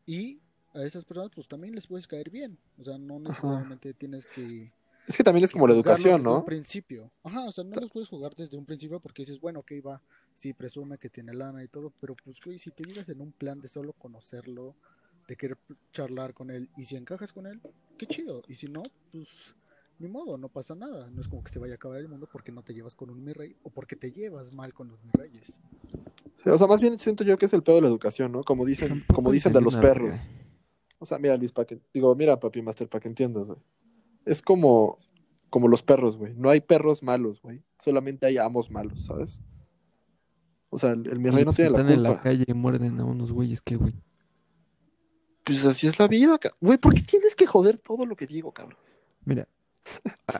[0.06, 0.40] Y
[0.74, 2.58] a esas personas, pues también les puedes caer bien.
[2.78, 4.72] O sea, no necesariamente tienes que.
[5.08, 6.44] Es que también es que como la educación, desde un ¿no?
[6.44, 7.10] principio.
[7.24, 10.00] Ajá, o sea, no los puedes jugar desde un principio porque dices, bueno, ok, va,
[10.34, 13.32] sí, presume que tiene lana y todo, pero pues, güey, si tú llegas en un
[13.32, 14.76] plan de solo conocerlo,
[15.26, 15.58] de querer
[15.92, 17.60] charlar con él, y si encajas con él,
[17.98, 19.54] qué chido, y si no, pues,
[20.00, 22.26] ni modo, no pasa nada, no es como que se vaya a acabar el mundo
[22.32, 25.04] porque no te llevas con un mi rey, o porque te llevas mal con los
[25.04, 25.58] mi reyes.
[26.42, 28.42] Sí, O sea, más bien siento yo que es el pedo de la educación, ¿no?
[28.42, 30.16] Como dicen, como dicen de los perros.
[30.98, 33.58] O sea, mira, Luis, para que, digo, mira, papi master, para que entiendas, güey.
[34.24, 34.98] Es como,
[35.50, 36.34] como los perros, güey.
[36.34, 37.62] No hay perros malos, güey.
[37.78, 39.40] Solamente hay amos malos, ¿sabes?
[40.70, 42.22] O sea, el, el mi rey no tiene la están en la culpa.
[42.22, 43.92] calle y muerden a unos güeyes que, güey.
[45.44, 46.78] Pues así es la vida, güey.
[46.78, 48.78] ¿Por qué tienes que joder todo lo que digo, cabrón?
[49.24, 49.48] Mira,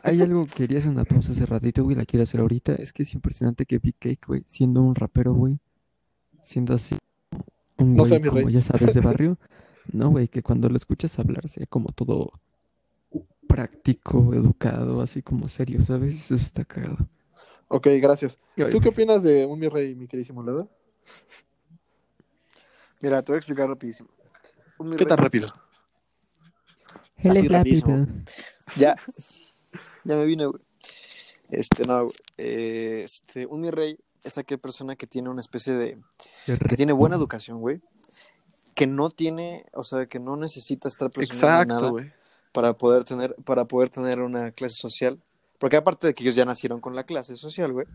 [0.03, 2.73] hay algo que quería hacer una pausa hace ratito, güey, la quiero hacer ahorita.
[2.75, 5.59] Es que es impresionante que Big Cake, güey, siendo un rapero, güey,
[6.43, 6.97] siendo así
[7.77, 8.53] un No güey mi como rey.
[8.53, 9.37] ya sabes de barrio,
[9.91, 12.31] no, güey, que cuando lo escuchas hablar sea como todo
[13.47, 16.13] práctico, educado, así como serio, ¿sabes?
[16.15, 17.09] Eso está cagado.
[17.67, 18.37] Ok, gracias.
[18.57, 20.67] Ay, ¿Tú qué opinas de un mi rey, mi queridísimo Leda?
[23.01, 24.09] Mira, te voy a explicar rapidísimo.
[24.77, 25.47] Un mi ¿Qué rey- tan rápido?
[27.17, 27.97] Él así es rapidísimo.
[27.97, 28.23] rápido.
[28.75, 28.95] Ya.
[30.03, 30.59] Ya me vine, güey.
[31.51, 32.15] Este, no, güey.
[32.39, 35.99] Eh, este, un mi rey es aquella persona que tiene una especie de...
[36.47, 37.81] Que tiene buena educación, güey.
[38.73, 42.11] Que no tiene, o sea, que no necesita estar Exacto, nada güey.
[42.51, 45.19] para poder tener, para poder tener una clase social.
[45.59, 47.85] Porque aparte de que ellos ya nacieron con la clase social, güey,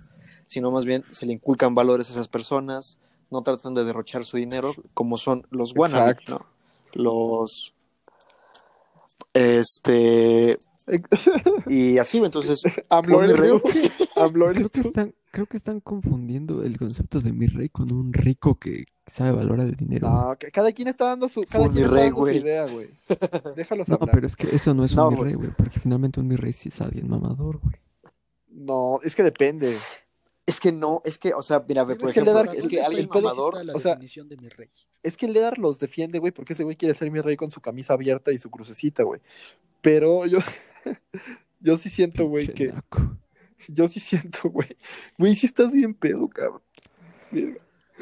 [0.46, 3.00] sino más bien se le inculcan valores a esas personas,
[3.30, 6.18] no tratan de derrochar su dinero, como son los wannabe.
[6.28, 6.46] ¿no?
[6.92, 7.74] Los
[9.36, 10.58] este
[11.68, 13.50] y así, entonces mi eres rey-
[14.54, 18.54] Creo que están, creo que están confundiendo el concepto de mi rey con un rico
[18.54, 20.08] que sabe valorar el dinero.
[20.08, 22.36] No, que- cada quien está dando su, cada quien mi está rey, dando su güey.
[22.38, 22.88] idea, güey.
[23.56, 24.10] Déjalos No, hablar.
[24.14, 26.36] pero es que eso no es un No, mi rey, güey, porque finalmente un mi
[26.36, 27.74] rey sí es alguien mamador, güey.
[28.48, 29.76] No, es que depende.
[30.46, 32.58] Es que no, es que, o sea, mira, ve, Es por que le ejemplo, da-
[32.58, 34.68] es que alguien mamador, la o sea, definición de mi rey.
[35.02, 37.60] Es que Ledar los defiende, güey, porque ese güey quiere ser mi rey con su
[37.60, 39.20] camisa abierta y su crucecita, güey.
[39.82, 40.38] Pero yo,
[41.60, 43.16] yo sí siento, güey, que, naco.
[43.68, 44.76] yo sí siento, güey.
[45.18, 46.62] Güey, sí estás bien pedo, cabrón.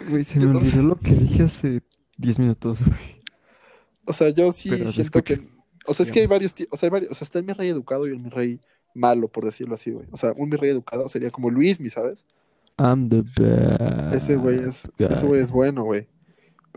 [0.09, 1.83] Güey, se Yo me no- olvidó lo que dije hace
[2.19, 3.23] 10 minutos, güey.
[4.07, 5.41] O sea, yo sí Pero siento que,
[5.87, 7.53] o sea, es que hay varios, o sea, hay varios, o sea, está el mi
[7.55, 8.61] rey educado y el mi rey
[8.95, 10.07] malo, por decirlo así, güey.
[10.13, 12.25] O sea, un mi rey educado sería como Luismi, ¿sabes?
[12.79, 14.15] I'm the best.
[14.15, 16.09] Ese güey es, ese güey es bueno, güey.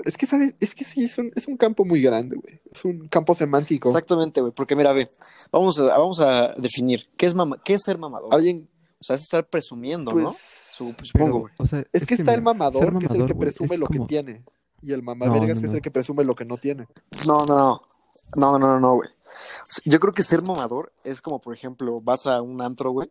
[0.06, 0.53] Es que, ¿sabes?
[0.60, 2.60] Es que sí, es un, es un campo muy grande, güey.
[2.71, 3.89] Es un campo semántico.
[3.89, 5.10] exactamente, güey, porque mira, ve,
[5.51, 8.32] vamos a, vamos a definir, ¿qué es mama, qué es ser mamador?
[8.34, 8.67] Alguien,
[8.99, 10.34] O sea, es estar presumiendo, pues, ¿no?
[10.34, 11.53] Su- Pero, supongo, güey.
[11.58, 13.99] o sea, es, que, está el mamador, que es el que presume es lo que
[14.01, 14.43] tiene.
[14.84, 16.88] Y el mamá No, vergas no, es el que presume lo que no tiene.
[17.25, 17.82] No, no, no.
[18.36, 19.10] No, no, no, no, güey.
[19.86, 23.10] Yo creo que ser mamador es como, por ejemplo, vas a un antro, güey,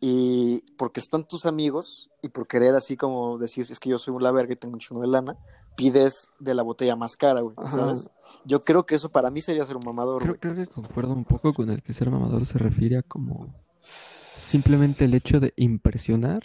[0.00, 4.14] y porque están tus amigos y por querer así como decir, es que yo soy
[4.14, 5.36] un la verga y tengo un chingo de lana,
[5.76, 7.56] pides de la botella más cara, güey.
[7.68, 8.10] ¿sabes?
[8.44, 11.54] Yo creo que eso para mí sería ser un mamador, Creo, que concuerdo un poco
[11.54, 16.40] con el que ser mamador se refiere a como simplemente el hecho de impresionar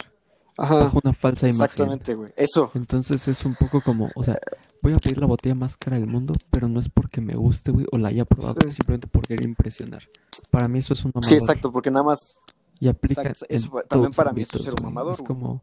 [0.56, 0.76] Ajá.
[0.76, 1.64] bajo una falsa imagen.
[1.64, 2.32] Exactamente, güey.
[2.36, 2.70] Eso.
[2.74, 4.38] Entonces es un poco como, o sea,
[4.82, 7.70] voy a pedir la botella más cara del mundo, pero no es porque me guste,
[7.72, 8.70] güey, o la haya probado, Sí.
[8.70, 10.02] simplemente por querer impresionar.
[10.50, 11.28] Para mí eso es un mamador.
[11.28, 12.40] Sí, exacto, porque nada más
[12.78, 15.62] Y aplica Exacto, eso también para mí eso es ser un mamador, Es como,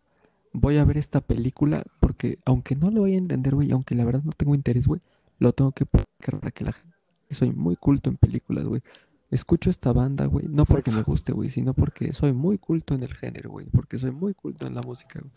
[0.53, 4.05] voy a ver esta película porque aunque no lo voy a entender, güey, aunque la
[4.05, 5.01] verdad no tengo interés, güey,
[5.39, 6.05] lo tengo que poner
[6.39, 6.95] para que la gente...
[7.31, 8.81] Soy muy culto en películas, güey.
[9.29, 13.03] Escucho esta banda, güey, no porque me guste, güey, sino porque soy muy culto en
[13.03, 15.31] el género, güey, porque soy muy culto en la música, güey.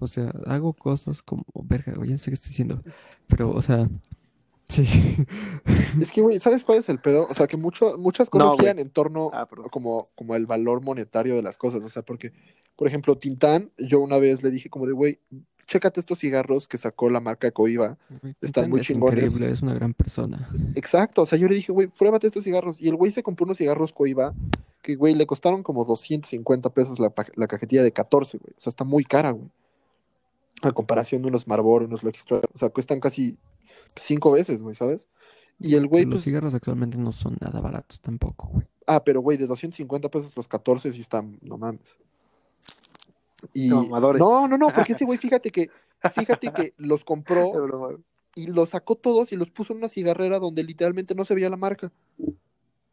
[0.00, 2.82] O sea, hago cosas como, verga, güey, ya no sé qué estoy diciendo,
[3.26, 3.88] pero, o sea,
[4.68, 4.86] sí.
[6.00, 7.26] Es que, güey, ¿sabes cuál es el pedo?
[7.28, 8.60] O sea, que mucho, muchas cosas No, güey.
[8.66, 11.82] giran en torno Ah, como, como el valor monetario de las cosas.
[11.84, 12.32] O sea, porque,
[12.76, 15.18] por ejemplo, Tintán, yo una vez le dije como de, güey,
[15.66, 17.98] chécate estos cigarros que sacó la marca Coiba.
[18.10, 19.24] Están Tintán muy es chingones.
[19.24, 20.48] increíble, es una gran persona.
[20.74, 22.80] Exacto, o sea, yo le dije, güey, pruébate estos cigarros.
[22.80, 24.32] Y el güey se compró unos cigarros Coiba
[24.82, 28.54] que, güey, le costaron como 250 pesos la, la cajetilla de 14, güey.
[28.56, 29.48] O sea, está muy cara, güey.
[30.62, 32.50] A comparación de unos Marlboro, unos Lucky Strike.
[32.54, 33.38] O sea, cuestan casi
[33.96, 35.08] cinco veces, güey, ¿sabes?
[35.60, 38.66] Y el güey, Los pues, cigarros actualmente no son nada baratos tampoco, güey.
[38.86, 41.98] Ah, pero güey, de 250 pesos los 14 sí están, no mames.
[43.52, 43.68] Y...
[43.70, 44.20] Mamadores.
[44.20, 45.70] No, no, no, porque ese güey, fíjate que,
[46.14, 47.52] fíjate que los compró
[48.34, 51.50] y los sacó todos y los puso en una cigarrera donde literalmente no se veía
[51.50, 51.90] la marca.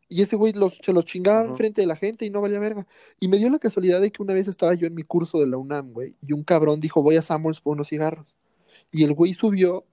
[0.08, 1.50] Y ese güey los, se los chingaba Ajá.
[1.50, 2.86] enfrente de la gente y no valía verga.
[3.20, 5.48] Y me dio la casualidad de que una vez estaba yo en mi curso de
[5.48, 8.28] la UNAM, güey, y un cabrón dijo, voy a Samuels por unos cigarros.
[8.92, 9.84] Y el güey subió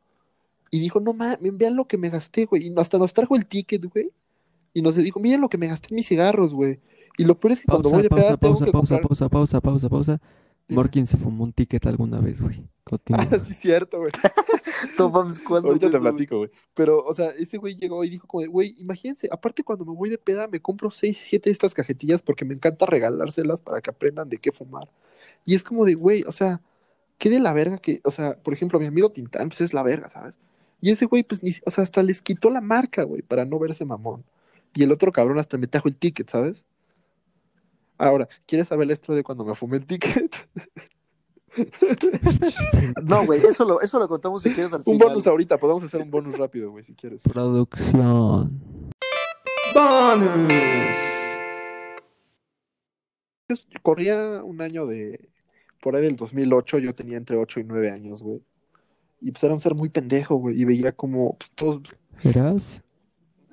[0.71, 2.69] y dijo, no mames, vean lo que me gasté, güey.
[2.69, 4.11] Y hasta nos trajo el ticket, güey.
[4.75, 6.81] Y nos dijo, miren lo que me gasté en mis cigarros, güey.
[7.19, 9.01] Y lo peor es que cuando voy de pausa, pausa, pausa, comprar...
[9.03, 10.21] pausa, pausa, pausa, pausa.
[10.73, 12.65] Morkin se fumó un ticket alguna vez, güey.
[12.85, 13.29] Continúa.
[13.31, 14.11] Ah, sí, cierto, güey.
[15.47, 16.51] ¿cuándo Ahorita te platico, güey.
[16.75, 19.95] Pero, o sea, ese güey llegó y dijo como de, güey, imagínense, aparte cuando me
[19.95, 23.81] voy de peda me compro seis, siete de estas cajetillas porque me encanta regalárselas para
[23.81, 24.89] que aprendan de qué fumar.
[25.45, 26.61] Y es como de, güey, o sea,
[27.19, 29.83] qué de la verga que, o sea, por ejemplo, mi amigo Tintán, pues es la
[29.83, 30.39] verga, ¿sabes?
[30.81, 33.59] Y ese güey, pues, ni, o sea, hasta les quitó la marca, güey, para no
[33.59, 34.25] verse mamón.
[34.75, 36.65] Y el otro cabrón hasta me trajo el ticket, ¿sabes?
[37.99, 40.35] Ahora, ¿quieres saber el esto de cuando me fumé el ticket?
[43.03, 45.09] No, güey, eso lo, eso lo contamos si quieres al un final.
[45.09, 47.23] bonus ahorita, podemos hacer un bonus rápido, güey, si quieres.
[47.23, 48.59] Producción.
[53.49, 55.29] Yo corría un año de,
[55.83, 58.41] por ahí del 2008, yo tenía entre 8 y 9 años, güey.
[59.21, 61.81] Y pues era un ser muy pendejo, güey, y veía como, pues, todos,
[62.23, 62.83] ¿Eras?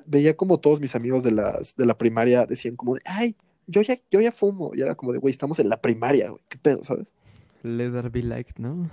[0.05, 3.35] veía como todos mis amigos de las, de la primaria decían como de, ay,
[3.69, 6.41] yo ya, yo ya fumo, y era como de, güey, estamos en la primaria, güey,
[6.49, 7.13] qué pedo, ¿sabes?
[7.61, 8.89] Let her be liked, ¿no?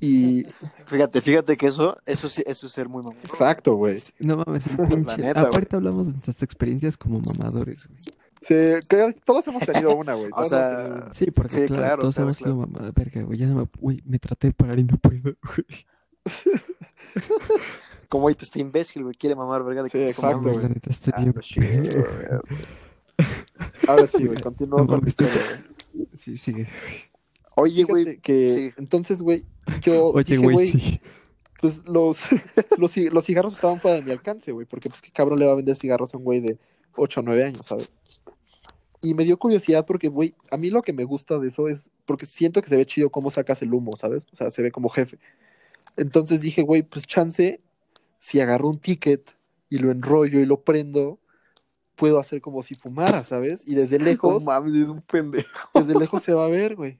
[0.00, 0.46] Y,
[0.86, 3.18] Fíjate, fíjate que eso, eso sí, eso es ser muy mamón.
[3.24, 3.98] exacto, güey.
[4.18, 5.18] No mames, el pinche.
[5.18, 5.42] neta.
[5.42, 8.00] Aparte hablamos de nuestras experiencias como mamadores, güey.
[8.42, 8.54] Sí,
[8.88, 10.30] que todos hemos tenido una, güey.
[10.34, 11.10] O sea.
[11.12, 12.70] Sí, porque Sí, claro, claro, todos claro, hemos sido claro.
[12.72, 12.94] mamadas.
[12.94, 15.66] Verga, güey, ya no me, güey, me traté de parar y no puedo, güey.
[18.08, 20.88] Como ahorita este imbécil, güey, quiere mamar, verga, de Sí, que se exacto, la neta
[20.90, 22.04] estoy Ah, bien shit, güey.
[23.86, 25.34] Ahora sí, güey, continúa No con la historia,
[25.94, 26.08] güey.
[26.14, 26.66] Sí, sigue.
[27.56, 28.70] Oye, güey, que, sí.
[28.76, 29.44] entonces, güey,
[29.82, 31.00] yo Oye, dije, güey, sí.
[31.60, 32.20] pues los,
[32.78, 35.52] los, los cigarros estaban fuera de mi alcance, güey, porque pues qué cabrón le va
[35.52, 36.58] a vender cigarros a un güey de
[36.96, 37.92] 8 o 9 años, ¿sabes?
[39.02, 41.88] Y me dio curiosidad porque, güey, a mí lo que me gusta de eso es
[42.04, 44.26] porque siento que se ve chido cómo sacas el humo, ¿sabes?
[44.32, 45.18] O sea, se ve como jefe.
[45.96, 47.60] Entonces dije, güey, pues chance,
[48.18, 49.36] si agarro un ticket
[49.68, 51.19] y lo enrollo y lo prendo,
[52.00, 53.62] puedo hacer como si fumara, ¿sabes?
[53.66, 55.68] Y desde No lejos, mames, es un pendejo.
[55.74, 56.98] desde lejos se va a ver, güey.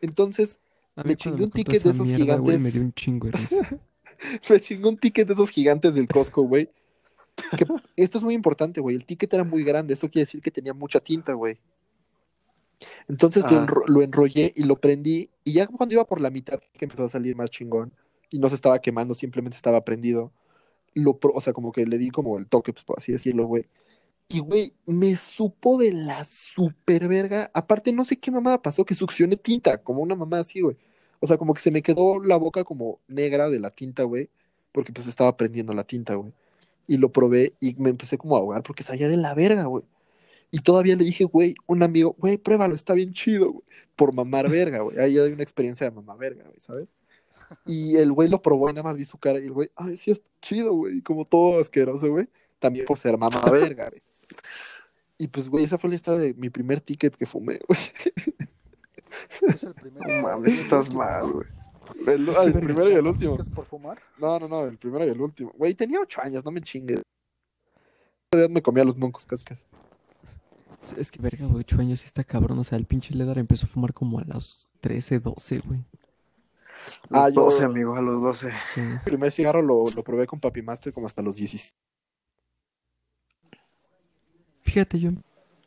[0.00, 0.58] Entonces,
[1.02, 2.60] me chingué un ticket de esos mierda, güey, gigantes.
[2.60, 3.68] me dio un chingo de risa.
[4.50, 6.68] me chingó un ticket de esos gigantes del Costco, güey.
[7.56, 8.94] Que- esto es muy importante, güey.
[8.94, 9.94] El ticket era muy grande.
[9.94, 11.58] Eso quiere decir que tenía mucha tinta, güey.
[13.08, 15.30] Entonces lo, enro- lo enrollé y lo prendí.
[15.44, 17.92] Y ya cuando iba por la mitad, que empezó a salir más chingón.
[18.30, 20.32] Y no se estaba quemando, simplemente estaba prendido.
[20.94, 23.46] Lo pro- o sea, como que le di como el toque, pues por así decirlo,
[23.46, 23.66] güey.
[24.28, 27.50] Y, güey, me supo de la super verga.
[27.54, 30.76] Aparte, no sé qué mamada pasó, que succioné tinta, como una mamá así, güey.
[31.20, 34.30] O sea, como que se me quedó la boca como negra de la tinta, güey.
[34.72, 36.32] Porque pues estaba prendiendo la tinta, güey.
[36.86, 39.84] Y lo probé y me empecé como a ahogar porque salía de la verga, güey.
[40.50, 43.64] Y todavía le dije, güey, un amigo, güey, pruébalo, está bien chido, güey.
[43.96, 44.98] Por mamar verga, güey.
[44.98, 46.94] Ahí hay una experiencia de mamar verga, güey, ¿sabes?
[47.66, 49.96] Y el güey lo probó y nada más vi su cara y el güey, ay,
[49.96, 52.28] sí es chido, güey, como todo asqueroso, güey.
[52.58, 54.02] También por ser mamá verga, güey.
[55.18, 57.80] Y pues, güey, esa fue la historia de mi primer ticket que fumé, güey.
[59.42, 60.06] Es el primero.
[60.08, 61.46] No mames, estás mal, güey.
[62.06, 63.36] El, ah, el primero y el último.
[63.38, 63.98] ¿Es por fumar?
[64.18, 65.52] No, no, no, el primero y el último.
[65.56, 67.02] Güey, tenía ocho años, no me chingues.
[68.50, 69.64] Me comía los moncos casi casi.
[70.96, 72.58] Es- que verga, güey, ocho años está cabrón.
[72.58, 75.84] O sea, el pinche Ledar empezó a fumar como a los 13, 12, güey.
[77.10, 78.50] Ah, Ah, yo- 12, amigo, a los 12.
[78.72, 78.80] Sí.
[78.80, 81.76] El primer cigarro lo, lo probé con Papi Master como hasta los 16.
[84.72, 85.20] Fíjate, yo mucho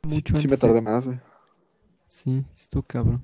[0.04, 0.44] sí, antes.
[0.46, 1.20] me de- tardé más, güey.
[2.06, 3.24] Sí, estuvo cabrón.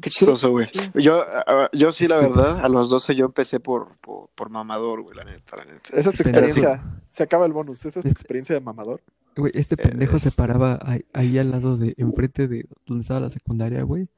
[0.00, 0.66] Qué chistoso, güey.
[0.94, 1.24] Yo,
[1.72, 2.26] yo sí, la Sí.
[2.26, 5.88] verdad, a los 12 yo empecé por, por, por mamador, güey, la neta, la neta.
[5.92, 6.28] Esa es tu sí.
[6.30, 7.00] experiencia.
[7.08, 7.78] Se acaba el bonus.
[7.84, 9.02] Esa es tu Este- experiencia de mamador.
[9.36, 13.30] Güey, este pendejo se paraba ahí, ahí al lado de, enfrente de donde estaba la
[13.30, 14.08] secundaria, güey.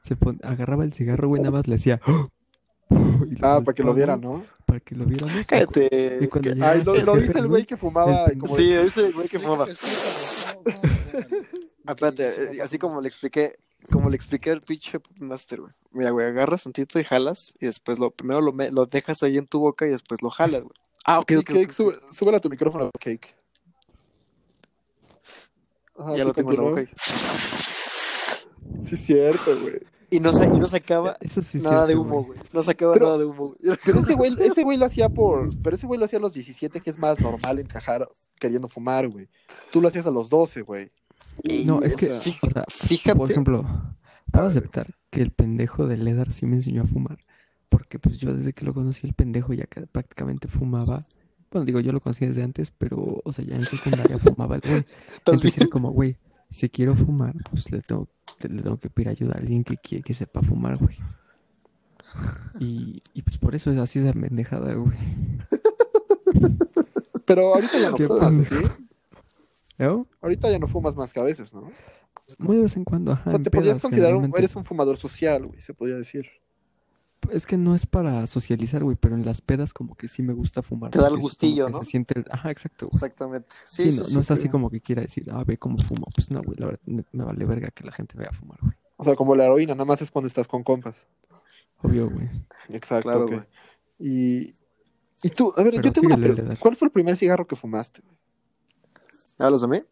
[0.00, 2.00] Se pon- agarraba el cigarro, güey, nada más le hacía.
[2.06, 2.30] y lo
[3.42, 4.44] Ah, para que lo vieran, ¿no?
[4.66, 6.18] Para que lo cu- Cállate.
[6.20, 8.26] Y cuando que- llegaba Ay, lo, lo dice el güey que fumaba.
[8.26, 9.66] el como Sí, ese güey que Sí, fumaba.
[11.86, 13.58] espérate, eh, así como le expliqué,
[13.90, 15.72] como le expliqué al pinche master, güey.
[15.92, 19.38] Mira, güey, agarras tantito y jalas, y después lo, primero lo, me- lo dejas ahí
[19.38, 20.74] en tu boca y después lo jalas, güey.
[21.06, 23.34] Ah, ok, Sí, ok, Cake, ok, sube, súbele a tu micrófono, Cake.
[25.98, 26.88] Ajá, Ya sí, lo tengo en la boca ahí.
[28.84, 29.80] Sí, cierto, güey.
[30.10, 32.38] Y no, sa- y no sacaba Eso sí es nada de humo, güey.
[32.52, 33.78] No sacaba Pero- nada de humo, güey.
[33.84, 35.48] Pero ese güey, ese güey lo hacía por.
[35.62, 39.08] Pero ese güey lo hacía a los 17, que es más normal encajar queriendo fumar,
[39.08, 39.28] güey.
[39.72, 40.90] Tú lo hacías a los 12, güey.
[41.66, 43.16] No, es o que, sea, fí- o sea, Fíjate.
[43.18, 43.64] por ejemplo,
[44.32, 47.18] puedo aceptar que el pendejo de Ledar sí me enseñó a fumar.
[47.68, 51.04] Porque pues yo desde que lo conocí, el pendejo ya que prácticamente fumaba.
[51.52, 54.60] Bueno, digo, yo lo conocí desde antes, pero, o sea, ya en secundaria fumaba el
[54.62, 54.74] güey.
[55.14, 56.16] ¿Estás Entonces era como, güey,
[56.50, 58.08] si quiero fumar, pues le tengo,
[58.42, 60.96] le tengo que pedir ayuda a alguien que, que, que sepa fumar, güey.
[62.58, 64.98] Y, y pues por eso es así esa pendejada, güey.
[67.26, 68.34] Pero ahorita ya no Qué fumas.
[68.48, 68.64] ¿sí?
[69.78, 70.06] ¿No?
[70.20, 71.70] Ahorita ya no fumas más que a veces, ¿no?
[72.38, 73.30] Muy de vez en cuando, ajá.
[73.30, 76.26] O sea, te podrías pedas, considerar un, eres un fumador social, güey, se podría decir.
[77.30, 80.32] Es que no es para socializar, güey, pero en las pedas como que sí me
[80.32, 80.90] gusta fumar.
[80.90, 81.78] Te da el gustillo, que ¿no?
[81.80, 82.96] Se siente, ajá, exacto, güey.
[82.96, 83.48] Exactamente.
[83.66, 86.06] Sí, no, no es así pero- como que quiera decir, ah, ve cómo fumo.
[86.14, 88.58] Pues no, güey, la verdad, me, me vale verga que la gente vaya a fumar,
[88.62, 88.72] güey.
[88.96, 90.96] O sea, como la heroína, nada más es cuando estás con compas.
[91.82, 92.28] Obvio, güey.
[92.70, 93.08] Exacto.
[93.08, 93.40] Claro, güey.
[93.98, 94.54] Y,
[95.22, 96.56] y tú, a ver, Pero yo tengo una pregunta.
[96.58, 98.02] ¿Cuál fue el primer cigarro que fumaste?
[98.02, 98.16] güey?
[99.38, 99.82] ¿Hablas de mí?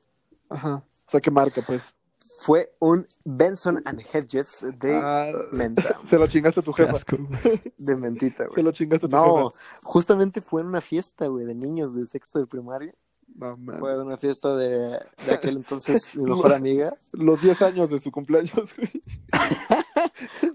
[0.49, 0.77] Ajá.
[1.07, 1.95] O sea, ¿qué marca, pues?
[2.41, 5.99] Fue un Benson and Hedges de Ah, menta.
[6.09, 6.93] se lo chingaste a tu jefa.
[6.93, 7.61] asco, güey.
[7.79, 8.63] De mentita, Se güey.
[8.63, 9.65] lo chingaste a tu No, jefa.
[9.83, 12.95] justamente fue en una fiesta, güey, de niños de sexto de primaria.
[13.35, 13.81] No, mames.
[13.81, 16.97] Fue una fiesta de, de aquel entonces mi mejor amiga.
[17.13, 19.03] Los 10 años de su cumpleaños, güey.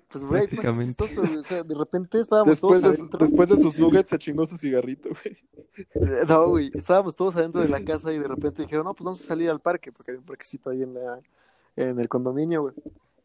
[0.10, 1.38] Pues, güey, fue chistoso, güey.
[1.38, 3.20] O sea, de repente estábamos Después todos de, adentro.
[3.20, 5.38] después de sus nuggets se chingó su cigarrito, güey.
[6.28, 9.22] No, güey, estábamos todos adentro de la casa y de repente dijeron, no, pues vamos
[9.22, 11.20] a salir al parque, porque había un parquecito ahí en, la,
[11.76, 12.74] en el condominio, güey.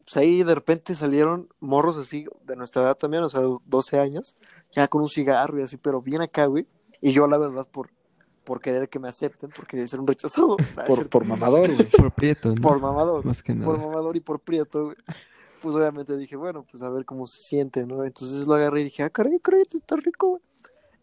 [0.05, 4.35] Pues ahí de repente salieron morros así, de nuestra edad también, o sea, 12 años,
[4.71, 6.65] ya con un cigarro y así, pero bien acá, güey.
[7.01, 7.91] Y yo, la verdad, por,
[8.43, 10.57] por querer que me acepten, por querer ser un rechazado,
[10.87, 11.87] Por, por mamador, güey.
[11.97, 12.61] Por prieto, ¿no?
[12.61, 13.87] por mamador, Más que por nada.
[13.87, 14.97] mamador y por prieto, güey.
[15.61, 18.03] Pues obviamente dije, bueno, pues a ver cómo se siente, ¿no?
[18.03, 20.41] Entonces lo agarré y dije, ah, caray, caray, está rico, güey.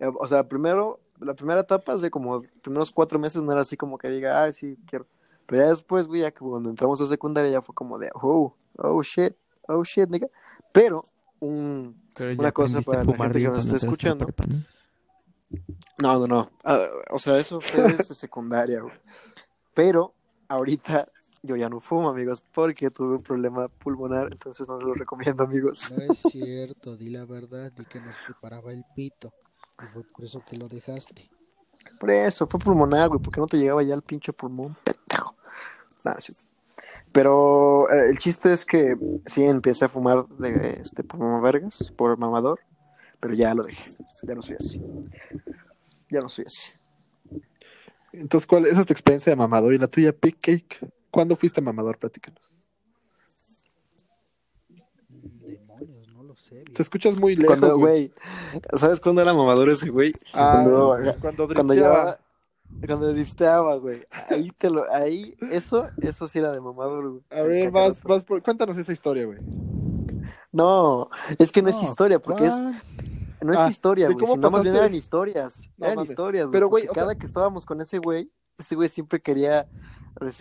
[0.01, 3.77] Eh, O sea, primero, la primera etapa, hace como primeros cuatro meses, no era así
[3.77, 5.07] como que diga, ah, sí, quiero.
[5.47, 8.55] Pero ya después, güey, ya que cuando entramos a secundaria ya fue como de, oh,
[8.79, 9.35] oh, shit,
[9.69, 10.29] oh, shit, nigga.
[10.73, 11.05] Pero,
[11.41, 12.01] un...
[12.17, 14.27] Pero una cosa para la fumar gente que nos está escuchando.
[15.99, 16.19] ¿no?
[16.19, 16.51] No, no.
[16.65, 16.81] Ah,
[17.11, 18.95] o sea, eso fue desde secundaria, güey.
[19.75, 20.15] Pero,
[20.49, 21.07] ahorita
[21.43, 25.45] yo ya no fumo, amigos, porque tuve un problema pulmonar, entonces no se lo recomiendo,
[25.45, 25.93] amigos.
[25.93, 29.33] No es cierto, di la verdad, di que nos preparaba el pito.
[29.83, 31.23] Y fue por eso que lo dejaste.
[32.01, 34.77] Por eso, fue pulmonar, güey, porque no te llegaba ya el pinche pulmón.
[36.07, 36.33] Nada, sí.
[37.11, 42.17] Pero eh, el chiste es que sí empecé a fumar de este por mamavergas, por
[42.17, 42.61] mamador,
[43.19, 43.91] pero ya lo dejé.
[44.23, 44.81] Ya no soy así.
[46.09, 46.73] Ya no soy así.
[48.13, 49.75] Entonces, ¿cuál esa es tu experiencia de mamador?
[49.75, 50.79] ¿Y la tuya, Big Cake?
[51.11, 51.99] ¿Cuándo fuiste mamador?
[51.99, 52.63] Platícanos.
[55.09, 56.63] Demonios, no lo sé.
[56.73, 58.13] Te escuchas muy lejos, Cuando, güey.
[58.77, 60.13] ¿sabes cuándo era mamador ese güey?
[60.33, 62.19] Ah, cuando, cuando, cuando llevaba,
[62.87, 64.03] cuando disteaba, güey.
[64.29, 67.23] Ahí te lo, ahí, eso, eso sí era de mamador, güey.
[67.31, 68.43] A ver, vas, vas por...
[68.43, 69.39] Cuéntanos esa historia, güey.
[70.53, 71.09] No,
[71.39, 72.55] es que no, es historia, porque es.
[73.43, 74.27] No es Ah, historia, ¿y güey.
[74.27, 75.71] sino más bien eran historias.
[75.77, 76.11] No eran mames.
[76.11, 76.53] historias, güey.
[76.53, 79.69] Pero, güey, sea- cada que estábamos con ese güey, ese güey siempre quería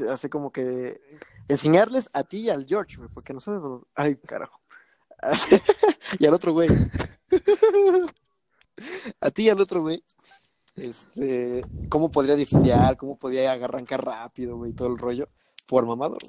[0.09, 1.01] hacer como que
[1.49, 3.09] enseñarles a ti y al George, güey.
[3.13, 4.61] Porque nosotros, ay, carajo.
[6.19, 6.69] y al otro güey.
[9.21, 10.03] a ti y al otro güey.
[10.75, 12.97] Este, ¿cómo podría driftear?
[12.97, 14.73] ¿Cómo podría arrancar rápido, güey?
[14.73, 15.29] Todo el rollo.
[15.67, 16.19] Por mamador.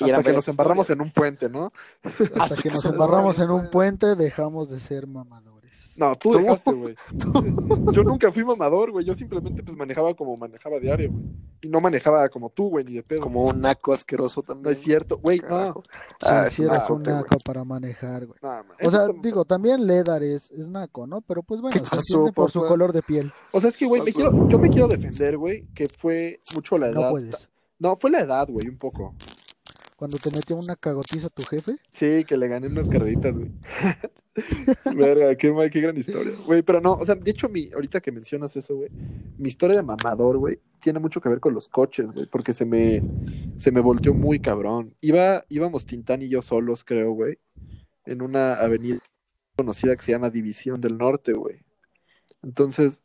[0.00, 1.00] Y Hasta que nos embarramos historias.
[1.00, 1.72] en un puente, ¿no?
[2.04, 5.57] Hasta Hasta que que nos embarramos en un puente, dejamos de ser mamadores.
[5.98, 6.38] No, tú ¿Tú?
[6.38, 6.94] dejaste, güey.
[7.92, 9.04] Yo nunca fui mamador, güey.
[9.04, 11.24] Yo simplemente pues manejaba como manejaba diario, güey.
[11.60, 13.20] Y no manejaba como tú, güey, ni de pedo.
[13.20, 14.72] Como un naco asqueroso No también.
[14.76, 15.18] es cierto.
[15.18, 15.82] Güey, no.
[15.84, 15.90] Sí,
[16.22, 18.38] Ah, sí eres naco, un naco para manejar, güey.
[18.40, 21.20] No, man, O sea, digo, también Ledar es, es naco, ¿no?
[21.20, 23.32] Pero pues bueno, ¿Qué se por su color de piel.
[23.50, 24.30] O sea, es que, güey, me pasó?
[24.30, 27.00] quiero, yo me quiero defender, güey, que fue mucho la edad.
[27.06, 27.48] No puedes.
[27.80, 29.14] No, fue la edad, güey, un poco.
[29.98, 33.50] Cuando te metió una cagotiza tu jefe, Sí, que le gané unas carreritas, güey.
[34.96, 36.34] Verga, qué, qué gran historia.
[36.46, 38.90] Güey, pero no, o sea, de hecho, mi, ahorita que mencionas eso, güey,
[39.38, 42.64] mi historia de mamador, güey, tiene mucho que ver con los coches, güey, porque se
[42.64, 43.02] me,
[43.56, 44.94] se me volteó muy cabrón.
[45.00, 47.40] Iba, íbamos Tintán y yo solos, creo, güey,
[48.06, 49.00] en una avenida
[49.56, 51.64] conocida que se llama División del Norte, güey.
[52.44, 53.02] Entonces,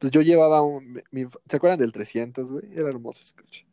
[0.00, 1.00] pues yo llevaba un,
[1.48, 2.64] ¿se acuerdan del 300, güey?
[2.72, 3.66] Era hermoso ese coche.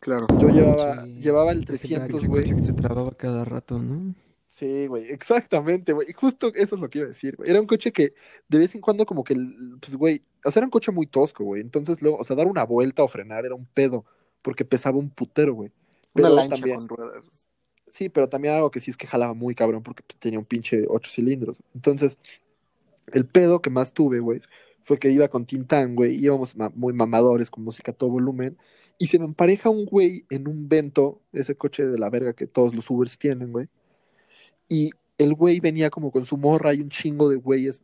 [0.00, 0.26] Claro.
[0.40, 2.16] Yo llevaba, Sí, llevaba el legendario.
[2.18, 2.66] 300, Pinche güey.
[2.66, 4.14] se trababa cada rato, ¿no?
[4.46, 6.10] Sí, güey, exactamente, güey.
[6.10, 7.50] Y Justo eso es lo que iba a decir, güey.
[7.50, 8.14] Era un coche que
[8.48, 9.34] de vez en cuando como que,
[9.80, 11.62] pues, güey, o sea, era un coche muy tosco, güey.
[11.62, 14.04] Entonces luego, o sea, dar una vuelta o frenar era un pedo,
[14.42, 15.70] porque pesaba un putero, güey.
[16.14, 17.24] Una lancha también- con ruedas.
[17.88, 20.44] Sí, pero también algo que sí es que jalaba muy cabrón, porque pues, tenía un
[20.44, 21.62] pinche ocho cilindros.
[21.74, 22.16] Entonces,
[23.12, 24.40] el pedo que más tuve, güey,
[24.84, 28.56] fue que iba con Tintán, güey, íbamos ma- muy mamadores con música a todo volumen,
[28.98, 32.46] y se me empareja un güey en un Vento, ese coche de la verga que
[32.46, 33.68] todos los Ubers tienen, güey,
[34.68, 37.82] y el güey venía como con su morra y un chingo de güeyes,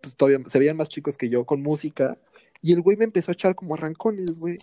[0.00, 2.18] pues todavía se veían más chicos que yo, con música,
[2.60, 4.58] y el güey me empezó a echar como arrancones, güey,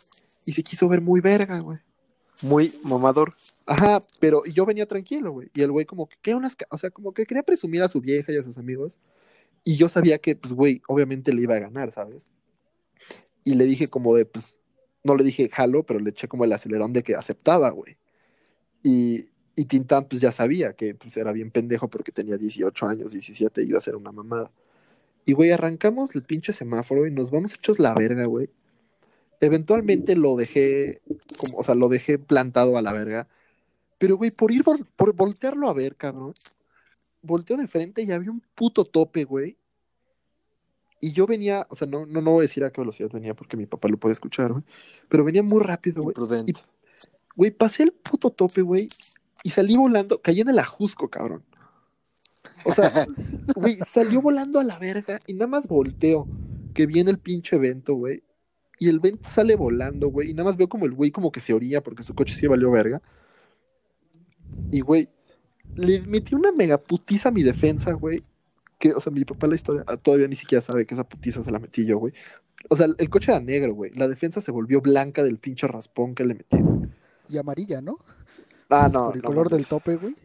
[0.45, 1.79] y se quiso ver muy verga, güey.
[2.41, 3.33] Muy mamador.
[3.65, 5.47] Ajá, pero yo venía tranquilo, güey.
[5.53, 8.01] Y el güey como que, ¿qué unas, o sea, como que quería presumir a su
[8.01, 8.99] vieja y a sus amigos.
[9.65, 12.21] Y yo sabía que, pues, güey, obviamente le iba a ganar, ¿sabes?
[13.43, 14.57] Y le dije como de, pues,
[15.03, 17.97] no le dije jalo, pero le eché como el acelerón de que aceptaba, güey.
[18.83, 23.11] Y, y Tintán, pues, ya sabía que, pues, era bien pendejo porque tenía 18 años,
[23.11, 24.51] 17, y iba a ser una mamada.
[25.25, 28.49] Y, güey, arrancamos el pinche semáforo y nos vamos hechos la verga, güey.
[29.41, 31.01] Eventualmente lo dejé,
[31.37, 33.27] como, o sea, lo dejé plantado a la verga.
[33.97, 36.33] Pero, güey, por ir, vol- por voltearlo a ver, cabrón,
[37.25, 39.57] volteo de frente y había un puto tope, güey.
[41.01, 43.35] Y yo venía, o sea, no, no, no voy a decir a qué velocidad venía
[43.35, 44.63] porque mi papá lo puede escuchar, güey.
[45.09, 46.13] Pero venía muy rápido, güey.
[46.13, 46.61] Imprudente.
[47.35, 48.87] Güey, pasé el puto tope, güey,
[49.43, 51.43] y salí volando, caí en el ajusco, cabrón.
[52.63, 53.05] O sea,
[53.55, 56.27] güey, salió volando a la verga y nada más volteo
[56.73, 58.23] que viene el pinche evento, güey.
[58.79, 61.39] Y el vento sale volando, güey, y nada más veo como el güey como que
[61.39, 63.01] se orilla porque su coche sí valió verga.
[64.71, 65.09] Y, güey,
[65.75, 68.19] le metí una mega putiza a mi defensa, güey.
[68.77, 71.51] Que, o sea, mi papá la historia todavía ni siquiera sabe que esa putiza se
[71.51, 72.13] la metí yo, güey.
[72.69, 73.91] O sea, el, coche era negro, güey.
[73.93, 76.57] La defensa se volvió blanca del pinche raspón que le metí.
[76.59, 76.89] güey.
[77.29, 77.99] y amarilla, ¿no?
[78.69, 79.05] Ah, no.
[79.05, 80.15] Por el no, color del tope, güey.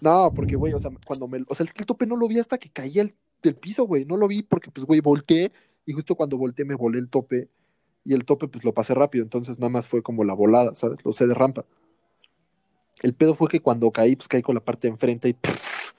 [0.00, 1.44] No, porque, güey, o sea, cuando me.
[1.48, 4.04] O sea, el tope no lo vi hasta que caía el, del piso, güey.
[4.04, 5.52] No lo vi porque, pues, güey, volteé.
[5.84, 7.48] Y justo cuando volteé me volé el tope.
[8.04, 9.24] Y el tope, pues, lo pasé rápido.
[9.24, 11.04] Entonces, nada más fue como la volada, ¿sabes?
[11.04, 11.64] Lo sé de rampa.
[13.02, 15.34] El pedo fue que cuando caí, pues, caí con la parte de enfrente y.
[15.34, 15.92] pff,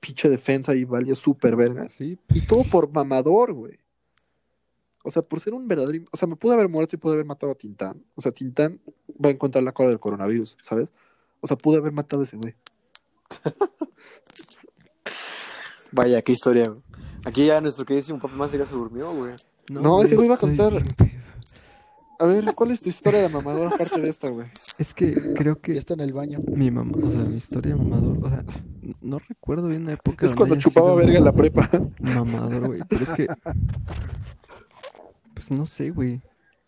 [0.00, 1.88] pinche defensa y valió súper verga.
[1.88, 3.78] Sí, Y todo por mamador, güey.
[5.04, 6.04] O sea, por ser un verdadero.
[6.10, 8.04] O sea, me pude haber muerto y pude haber matado a Tintán.
[8.14, 8.80] O sea, Tintán
[9.24, 10.92] va a encontrar la cola del coronavirus, ¿sabes?
[11.40, 12.54] O sea, pude haber matado a ese güey.
[15.92, 16.82] Vaya, qué historia, güey.
[17.24, 19.34] Aquí ya nuestro queridísimo papá más ya se durmió, güey.
[19.68, 20.72] No, ese güey iba a contar.
[20.72, 20.84] bien.
[22.20, 24.48] A ver, ¿cuál es tu historia de mamador aparte de esta, güey?
[24.76, 26.40] Es que creo Ya que está en el baño.
[26.48, 28.44] mi mamá, o sea, mi historia de mamador, o sea,
[29.00, 31.70] no recuerdo bien la época Es cuando chupaba verga en la prepa.
[32.00, 33.26] Mamador, güey, pero es que
[35.34, 36.20] pues no sé, güey.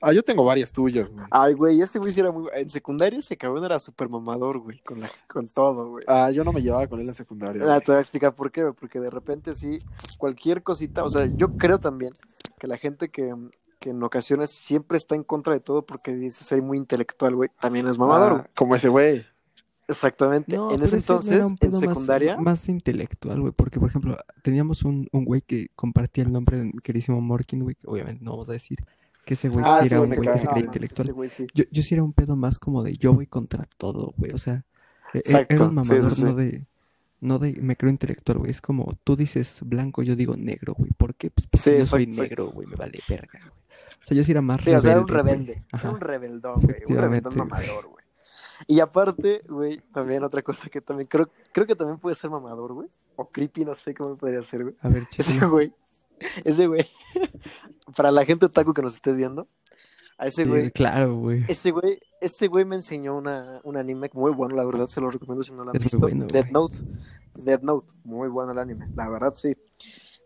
[0.03, 1.26] Ah, yo tengo varias tuyas, güey.
[1.30, 2.48] Ay, güey, ese güey sí era muy...
[2.55, 5.11] En secundaria ese cabrón era súper mamador, güey, con, la...
[5.28, 6.05] con todo, güey.
[6.09, 7.74] Ah, yo no me llevaba con él en secundaria.
[7.74, 9.78] Ah, te voy a explicar por qué, güey, porque de repente sí,
[10.16, 12.14] cualquier cosita, o sea, yo creo también
[12.59, 13.34] que la gente que,
[13.81, 17.51] que en ocasiones siempre está en contra de todo porque dice ser muy intelectual, güey,
[17.61, 18.43] también es mamador.
[18.47, 19.24] Ah, como ese güey.
[19.89, 20.55] Exactamente.
[20.57, 24.16] No, en ese entonces, un en pedo más- secundaria, Más, intelectual, güey, porque por ejemplo,
[24.43, 28.22] teníamos un, un güey que compartía el nombre de mi queridísimo Morkin, güey, que obviamente
[28.24, 28.78] no vamos a decir
[29.24, 31.07] que ese güey Ah, sí sí, era un güey que se creía no, intelectual.
[31.09, 31.47] ese güey sí.
[31.55, 34.31] Yo, yo sí era un pedo más como de yo voy contra todo, güey.
[34.33, 34.64] O sea,
[35.12, 36.24] e- e- Exacto, era un sí, sí, mamador sí.
[36.24, 36.66] no de
[37.22, 38.51] no de me creo intelectual, güey.
[38.51, 40.91] Es como tú dices blanco, yo digo negro, güey.
[40.93, 41.31] ¿Por qué?
[41.31, 42.66] Pues porque Sí, yo soy exacto, negro, güey.
[42.68, 43.59] Me vale verga, güey.
[44.03, 45.64] O sea, yo sí era más Sí, o sea, era un rebelde, rebelde.
[45.72, 46.76] Era un rebeldón, güey.
[46.88, 48.05] Un rebeldón mamador, güey.
[48.66, 52.72] Y aparte, güey, también otra cosa que también creo, creo que también puede ser mamador,
[52.74, 52.88] güey.
[53.16, 54.74] O creepy, no sé cómo podría ser, güey.
[54.80, 55.46] A ver, Ese chisme.
[55.46, 55.72] güey,
[56.44, 56.86] ese güey,
[57.96, 59.46] para la gente otaku que nos esté viendo,
[60.18, 61.44] a ese Sí, güey, claro, güey.
[61.48, 65.11] ese güey, ese güey me enseñó una, un anime muy bueno, la verdad, se lo
[65.11, 65.98] recomiendo si no lo han Es visto.
[65.98, 66.51] bueno, güey.
[66.53, 66.76] Note.
[67.34, 69.57] Death Note, muy bueno el anime, la verdad, sí.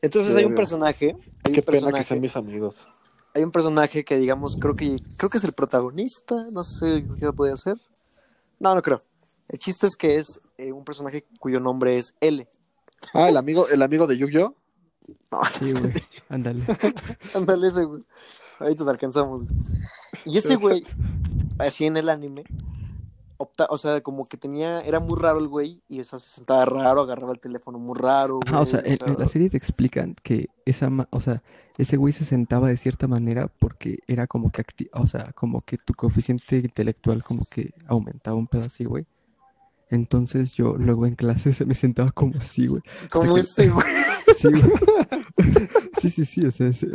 [0.02, 2.86] Entonces hay un personaje, hay Qué un pena que sean mis amigos.
[3.34, 7.32] Hay un personaje que digamos, creo que, creo que es el protagonista, no sé qué
[7.32, 7.76] podría ser.
[8.60, 9.02] No, no creo.
[9.48, 12.48] El chiste es que es eh, un personaje cuyo nombre es L.
[13.12, 14.54] Ah, el amigo, el amigo de Yu-Gi-Oh!
[15.30, 15.92] No, Sí, güey.
[16.28, 16.64] Ándale.
[17.34, 18.04] Ándale ese, güey.
[18.58, 19.42] Ahorita te alcanzamos.
[19.42, 19.58] güey.
[20.24, 20.84] Y ese güey,
[21.58, 22.44] así en el anime,
[23.44, 26.28] opta, o sea, como que tenía, era muy raro el güey, y o sea, se
[26.28, 28.40] sentaba raro, agarraba el teléfono muy raro.
[28.52, 31.42] Ah, o sea, en, en la serie te explican que esa, o sea,
[31.78, 35.60] ese güey se sentaba de cierta manera porque era como que, acti- o sea, como
[35.62, 39.06] que tu coeficiente intelectual como que aumentaba un pedazo así, güey.
[39.90, 42.82] Entonces yo luego en clases me sentaba como así, güey.
[43.10, 43.86] como ese, güey.
[44.34, 44.62] Sí, güey.
[46.00, 46.88] Sí, sí, sí, o sea, ese-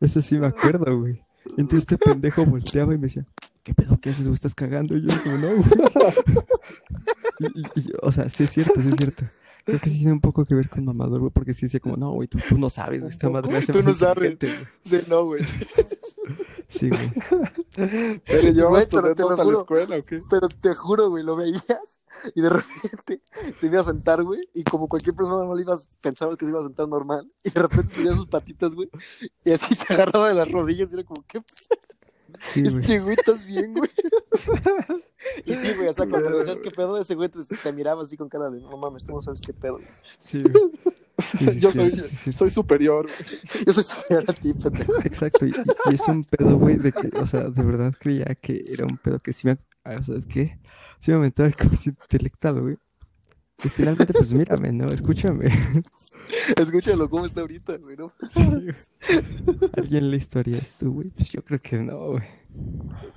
[0.00, 1.22] eso sí me acuerdo, güey.
[1.58, 3.24] Entonces este pendejo volteaba y me decía,
[3.62, 3.98] ¿qué pedo?
[4.00, 4.34] ¿Qué haces, güey?
[4.34, 4.96] ¿Estás cagando?
[4.96, 5.64] Y yo como, no, güey.
[7.38, 9.24] Y, y- y, o sea, sí es cierto, sí es cierto.
[9.64, 11.96] Creo que sí tiene un poco que ver con mamador, güey, porque sí decía como,
[11.96, 14.38] no, güey, tú, tú no sabes, güey, esta madre me hace Tú más no sabes.
[14.84, 15.42] Sí, no, güey.
[16.68, 17.12] Sí, güey.
[17.76, 19.58] ¿Le llevabas Güey, pero te lo retos a la juro.
[19.60, 20.20] escuela o qué?
[20.30, 22.00] Pero te juro, güey, lo veías
[22.34, 23.22] y de repente
[23.56, 26.60] se iba a sentar, güey, y como cualquier persona normal ibas, pensaba que se iba
[26.60, 28.88] a sentar normal, y de repente subía sus patitas, güey,
[29.44, 31.42] y así se agarraba de las rodillas y era como, ¿qué
[32.40, 32.62] Sí.
[32.66, 33.90] Este güey, ¿estás bien, güey?
[35.46, 38.02] y sí, güey, o sea, cuando le decías qué pedo, ese güey te, te miraba
[38.02, 39.74] así con cara de, no mames, tú no sabes qué pedo.
[39.74, 39.88] güey.
[40.20, 40.54] Sí, güey.
[41.38, 42.32] Sí, sí, Yo sí, soy, sí, sí, sí.
[42.32, 43.06] soy superior.
[43.06, 43.64] güey.
[43.64, 44.98] Yo soy superior a ti, pendejo.
[45.04, 45.50] Exacto, y,
[45.90, 48.96] y es un pedo, güey, de que, o sea, de verdad creía que era un
[48.96, 50.58] pedo que sí me, o sea, es que
[50.98, 52.76] sí me aumentaba el coeficiente intelectual, güey.
[53.64, 54.86] Y finalmente, pues mírame, ¿no?
[54.86, 55.46] Escúchame.
[56.56, 57.96] Escúchalo, ¿cómo está ahorita, güey?
[57.96, 58.12] ¿no?
[58.30, 58.42] Sí.
[59.76, 61.10] ¿Alguien le historia esto, güey?
[61.10, 62.22] Pues yo creo que no, güey.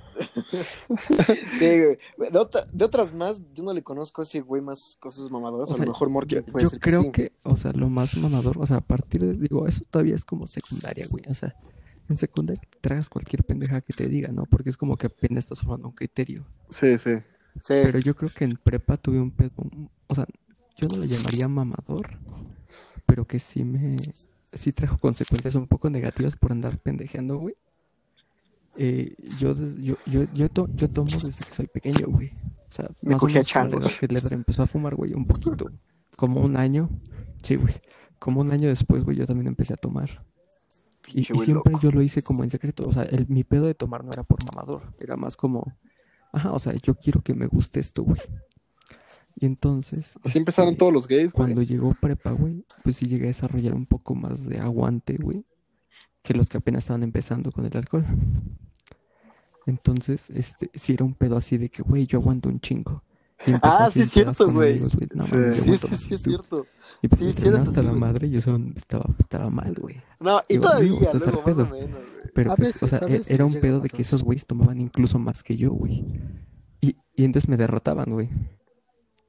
[1.58, 1.68] Sí,
[2.16, 2.30] güey.
[2.30, 5.70] De, otra- de otras más, yo no le conozco a ese güey más cosas mamadoras.
[5.70, 7.12] O a lo mejor Yo, puede yo ser creo sí.
[7.12, 10.24] que, o sea, lo más mamador, o sea, a partir de, digo, eso todavía es
[10.24, 11.24] como secundaria, güey.
[11.28, 11.54] O sea,
[12.08, 14.44] en secundaria te tragas cualquier pendeja que te diga, ¿no?
[14.46, 16.46] Porque es como que apenas estás formando un criterio.
[16.70, 17.10] Sí, sí.
[17.62, 17.74] Sí.
[17.82, 19.52] Pero yo creo que en prepa tuve un pedo,
[20.06, 20.26] o sea,
[20.76, 22.18] yo no le llamaría mamador,
[23.06, 23.96] pero que sí me,
[24.52, 27.54] sí trajo consecuencias un poco negativas por andar pendejeando, güey.
[28.78, 32.28] Eh, yo, yo, yo, yo, to- yo tomo desde que soy pequeño, güey.
[32.68, 33.96] O sea, Me más cogía changos.
[33.98, 35.70] que Ledra empezó a fumar, güey, un poquito.
[36.14, 36.90] Como un año,
[37.42, 37.74] sí, güey.
[38.18, 40.10] Como un año después, güey, yo también empecé a tomar.
[41.08, 41.80] Y, siempre loco.
[41.80, 42.86] yo lo hice como en secreto.
[42.86, 44.82] O sea, el, mi pedo de tomar no era por mamador.
[45.00, 45.72] Era más como,
[46.32, 48.20] ajá, o sea, yo quiero que me guste esto, güey.
[49.34, 50.18] Y entonces.
[50.24, 51.46] Así empezaron este, todos los gays, güey.
[51.46, 55.44] Cuando llegó prepa, güey, pues sí llegué a desarrollar un poco más de aguante, güey,
[56.22, 58.04] que los que apenas estaban empezando con el alcohol.
[59.66, 63.02] Entonces, este, sí era un pedo así de que, güey, yo aguanto un chingo.
[63.62, 64.80] Ah, sí, es cierto, güey.
[64.80, 64.98] No, Sí.
[65.14, 66.66] mames, yo Sí, sí, más es cierto.
[67.02, 69.96] Y pues Sí, sí hasta así, la madre y eso estaba, estaba mal, güey.
[70.20, 71.70] No, y Digo, todavía, gusta hacer luego, más o pedo.
[71.76, 72.30] menos, güey.
[72.34, 74.22] Pero A pues, veces, o sea, a e- veces era un pedo de que esos
[74.22, 76.04] güeyes tomaban incluso más que yo, güey.
[76.80, 78.28] Y, y entonces me derrotaban, güey.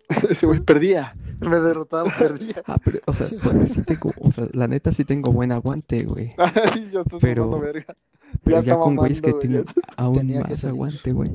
[0.29, 1.15] Ese güey perdía.
[1.41, 2.63] Me derrotaba, perdía.
[2.65, 6.05] Ah, pero, o sea, porque sí tengo, o sea, la neta sí tengo buen aguante,
[6.05, 6.33] güey.
[6.37, 7.93] Ay, ya estás Pero- verga.
[8.43, 11.29] Pero Ya ya, con güeyes que tienen aún más aguante, güey.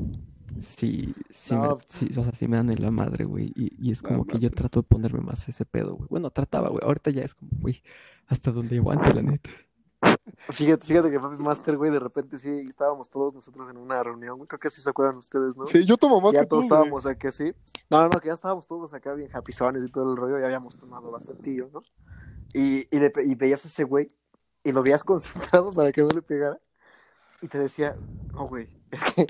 [0.59, 1.77] Sí, sí, me, No.
[1.87, 3.51] sí, o sea, sí me dan en la madre, güey.
[3.55, 6.07] Y, y es No como que yo trato de ponerme más ese pedo, güey.
[6.09, 6.81] Bueno, trataba, güey.
[6.83, 7.81] Ahorita ya es como, güey,
[8.27, 9.49] hasta donde aguante, la neta.
[10.49, 14.37] Fíjate, fíjate que Papi Master, güey, de repente sí estábamos todos nosotros en una reunión,
[14.37, 14.47] güey.
[14.47, 15.65] Creo que sí se acuerdan ustedes, ¿no?
[15.65, 16.67] Sí, yo tomo más ya que tú, todos güey.
[16.67, 17.53] estábamos acá, sí.
[17.89, 20.45] No, no, no, que ya estábamos todos acá bien japizones y todo el rollo, ya
[20.45, 21.83] habíamos tomado bastantillo, ¿no?
[22.53, 24.07] Y, y, le, y veías a ese güey
[24.63, 26.59] y lo veías concentrado para que no le pegara.
[27.41, 27.95] Y te decía,
[28.33, 29.25] no, güey, es que,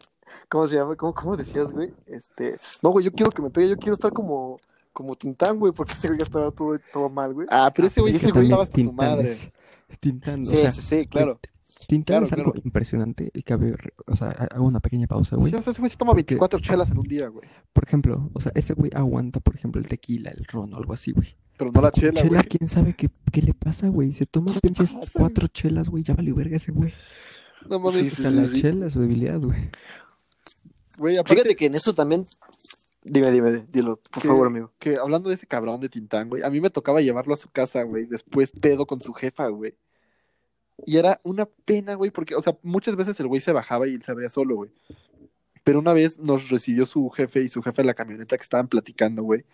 [0.49, 0.95] ¿cómo se llama?
[0.95, 1.93] ¿Cómo, cómo decías, güey?
[2.07, 4.57] Este, no, güey, yo quiero que me pegue, yo quiero estar como,
[4.91, 7.47] como Tintán, güey, porque ese güey ya estaba todo, todo mal, güey.
[7.49, 9.31] Ah, pero ese güey y sí ese güey estaba hasta su madre.
[9.31, 9.51] es-
[9.99, 11.39] Tintán, o Sí, sea, sí, sí, claro.
[11.87, 12.61] Tintán Claro, es algo claro.
[12.65, 13.75] impresionante y cabe,
[14.07, 15.51] o sea, ha- hago una pequeña pausa, güey.
[15.51, 17.47] Sí, o sea, ese güey se toma 24 chelas en un día, güey.
[17.73, 20.93] Por ejemplo, o sea, ese güey aguanta, por ejemplo, el tequila, el ron o algo
[20.93, 21.35] así, güey.
[21.57, 22.43] Pero no la chela, chela, güey.
[22.57, 24.13] quién sabe qué, qué le pasa, güey.
[24.13, 25.29] Se toma ¿Qué le pinches pasa, güey?
[25.29, 26.03] cuatro chelas, güey.
[26.03, 26.93] Ya valió verga ese güey.
[27.69, 28.61] No mames, Sí, O sí, sea, sí, la sí.
[28.61, 29.69] chela es su debilidad, güey.
[30.97, 32.25] Güey, aparte Fíjate que en eso también.
[33.03, 34.71] Dime, dime, dilo, por que- favor, amigo.
[34.79, 37.49] que hablando de ese cabrón de Tintán, güey, a mí me tocaba llevarlo a su
[37.49, 39.75] casa, güey, después pedo con su jefa, güey.
[40.85, 43.93] Y era una pena, güey, porque, o sea, muchas veces el güey se bajaba y
[43.95, 44.71] él se abría solo, güey.
[45.63, 48.67] Pero una vez nos recibió su jefe y su jefe en la camioneta que estaban
[48.67, 49.45] platicando, güey.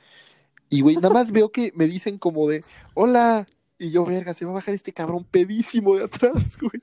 [0.69, 2.63] Y, güey, nada más veo que me dicen como de,
[2.93, 3.47] hola.
[3.79, 6.81] Y yo, verga, se va a bajar este cabrón pedísimo de atrás, güey.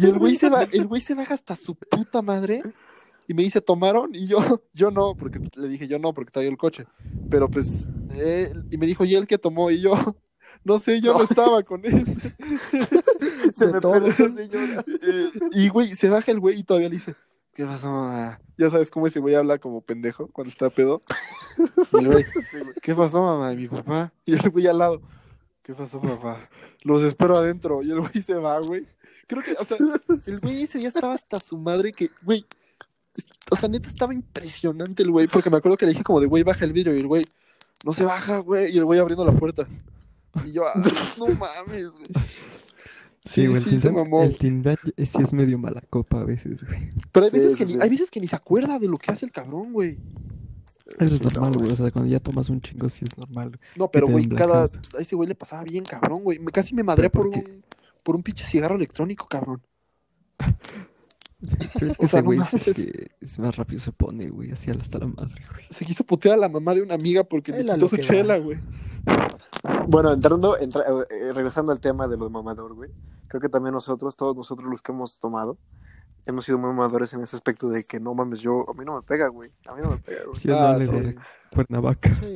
[0.00, 2.62] Y el güey se va, el güey se baja hasta su puta madre.
[3.32, 4.14] Y me dice, ¿tomaron?
[4.14, 4.40] Y yo,
[4.74, 6.84] yo no, porque le dije, yo no, porque traía el coche.
[7.30, 9.70] Pero pues, eh, y me dijo, ¿y él qué tomó?
[9.70, 9.94] Y yo,
[10.64, 12.04] no sé, yo no, estaba con él.
[13.54, 14.84] Se me perdió, señora.
[14.86, 17.14] Eh, y güey, se baja el güey y todavía le dice,
[17.54, 17.90] ¿qué pasó?
[17.90, 21.00] mamá?" Ya sabes cómo ese güey habla como pendejo cuando está pedo.
[21.94, 22.24] Y el güey,
[22.82, 23.50] ¿qué pasó, mamá?
[23.54, 24.12] Y mi papá.
[24.26, 25.00] Y el güey al lado,
[25.62, 26.50] ¿qué pasó, papá?
[26.82, 27.82] Los espero adentro.
[27.82, 28.86] Y el güey se va, güey.
[29.26, 29.78] Creo que, o sea,
[30.26, 32.44] el güey ese día estaba hasta su madre que, güey,
[33.50, 36.26] o sea, neta estaba impresionante el güey, porque me acuerdo que le dije como de,
[36.26, 36.96] güey, baja el vidrio.
[36.96, 37.24] Y el güey,
[37.84, 38.72] no se baja, güey.
[38.74, 39.66] Y el güey abriendo la puerta.
[40.46, 40.72] Y yo, ah,
[41.18, 42.04] no mames, güey.
[43.24, 44.22] Sí, güey, el, sí, se Tindar, mamó.
[44.24, 46.88] el Tindar es- sí es medio mala copa a veces, güey.
[47.12, 48.98] Pero hay Sí, veces, que sí, ni, hay veces que ni se acuerda de lo
[48.98, 49.98] que hace el cabrón, güey.
[50.98, 51.72] Eso es Sí, normal, no, güey.
[51.72, 53.58] O sea, cuando ya tomas un chingo, sí es normal.
[53.76, 56.38] No, pero güey, cada a ese güey le pasaba bien cabrón, güey.
[56.40, 57.62] Me- Casi me madré ¿Pero por por un
[58.04, 59.62] por un pinche cigarro electrónico, cabrón.
[61.78, 64.52] Pero es que O sea, ese güey es que es más rápido se pone, güey.
[64.52, 65.64] Así hasta la madre, güey.
[65.70, 68.58] Se quiso putear a la mamá de una amiga porque le quitó su chela, güey.
[69.88, 72.90] Bueno, entrando, entra- eh, regresando al tema de los mamador, güey.
[73.28, 75.58] Creo que también nosotros, todos nosotros los que hemos tomado,
[76.26, 78.94] hemos sido muy mamadores en ese aspecto de que no mames, yo, a mí no
[78.96, 79.50] me pega, güey.
[79.66, 80.36] A mí no me pega, güey.
[80.36, 80.86] Sí, Ah, sí.
[80.86, 81.16] de
[81.52, 82.14] Cuernavaca.
[82.20, 82.26] Sí.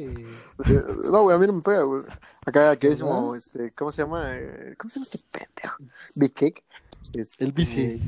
[0.67, 2.03] Eh, No, güey, a mí no me pega, güey.
[2.45, 4.37] Acá, que es como, este, ¿cómo se llama?
[4.37, 5.77] Eh, ¿Cómo se llama este pendejo?
[6.15, 6.65] Big Cake.
[7.15, 8.01] Este, El bici.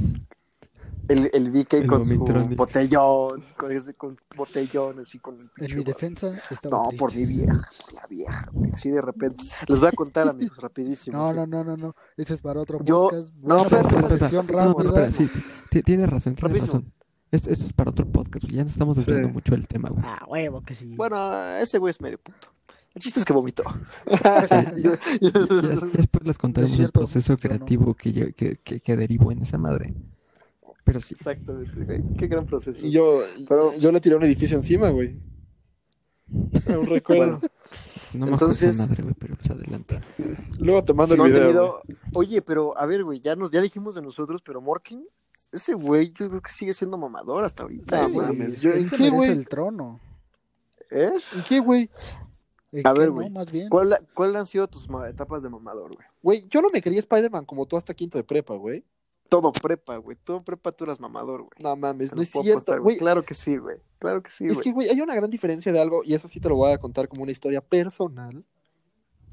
[1.08, 5.76] El, el Cake El con su botellón, con, ese, con botellón, así con el En
[5.78, 6.98] mi defensa estaba No, triste.
[6.98, 8.70] por mi vieja, por la vieja, güey.
[8.72, 9.44] Así de repente.
[9.68, 11.16] Les voy a contar, amigos, rapidísimo.
[11.18, 11.34] No, sí.
[11.34, 11.96] no, no, no, no.
[12.16, 13.34] Ese es para otro Yo- podcast.
[13.42, 14.64] no, a espera, espera, espera.
[14.64, 15.30] No, no, espera, sí.
[15.82, 16.80] Tienes razón, tienes Rapidísimo.
[16.82, 16.92] razón.
[17.30, 18.46] Esto, esto es para otro podcast.
[18.46, 19.34] Ya nos estamos desviando Sí.
[19.34, 20.02] mucho del tema, güey.
[20.06, 20.94] Ah, huevo que sí.
[20.96, 22.48] Bueno, ese güey es medio puto.
[22.94, 23.64] El chiste es que vomitó.
[24.24, 25.30] Ya, ya- ya
[25.92, 27.40] después les contaremos cierto, el proceso yo no.
[27.40, 29.94] creativo que, que, que, que derivó en esa madre.
[30.88, 31.14] Pero sí.
[31.14, 32.02] Exactamente, güey.
[32.16, 32.84] Qué gran proceso.
[32.86, 35.16] Y yo, Pero- yo le tiré un edificio encima, güey.
[36.74, 37.38] Aún recuerdo.
[37.38, 37.40] Bueno,
[38.14, 40.00] No me acuerdo esa Entonces- madre, güey, pero pues adelante.
[40.58, 41.42] Luego te mando si el video.
[41.42, 41.82] tenido-
[42.14, 45.06] Oye, pero a ver, güey, ya, nos, ya dijimos de nosotros, pero Morkin,
[45.52, 48.08] ese güey, yo creo que sigue siendo mamador hasta ahorita.
[48.08, 48.26] No güey.
[48.28, 49.30] mames, yo- ¿en qué, güey?
[49.30, 50.00] el trono.
[50.90, 51.10] ¿Eh?
[51.10, 51.44] güey.
[51.46, 51.90] ¿Qué, güey?
[52.72, 53.30] ¿En A ver, güey.
[53.68, 56.06] ¿Cuál, ¿Cuál han sido tus etapas de mamador, güey?
[56.22, 58.84] Güey, yo no me quería Spider-Man como tú hasta quinto de prepa, güey.
[59.28, 60.16] Todo prepa, güey.
[60.24, 61.50] Todo prepa tú eras mamador, güey.
[61.62, 62.96] No mames, no es puedo cierto, apostar, güey.
[62.96, 63.76] Claro que sí, güey.
[63.98, 64.64] Claro que sí, Es güey.
[64.64, 66.78] que, güey, hay una gran diferencia de algo, y eso sí te lo voy a
[66.78, 68.44] contar como una historia personal.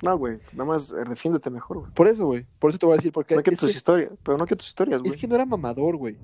[0.03, 0.39] No, güey.
[0.51, 1.91] Nada más eh, defiéndete mejor, güey.
[1.93, 2.45] Por eso, güey.
[2.59, 4.45] Por eso te voy a decir, porque No que es, tus que, historias, pero no
[4.45, 5.11] que tus historias, güey.
[5.11, 6.17] es que no era mamador, güey.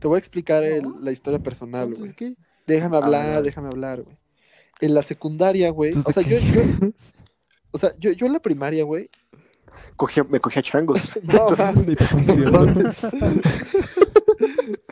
[0.00, 0.64] Te voy a explicar
[1.00, 2.12] la historia personal, güey.
[2.14, 2.34] ¿qué?
[2.66, 3.42] Déjame hablar, ver.
[3.44, 4.16] déjame hablar, güey.
[4.80, 5.92] En la secundaria, güey.
[5.92, 6.60] ¿Tú O sea, yo, yo,
[7.70, 9.08] o sea, yo, yo en la primaria, güey.
[9.96, 11.12] Cogía- me cogía changos.
[11.22, 11.96] No, te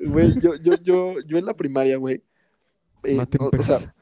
[0.06, 2.22] güey, yo, yo, yo, yo en la primaria, güey.
[3.04, 3.94] eh, o, o sea,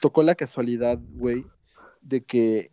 [0.00, 1.44] tocó la casualidad, güey,
[2.00, 2.70] de que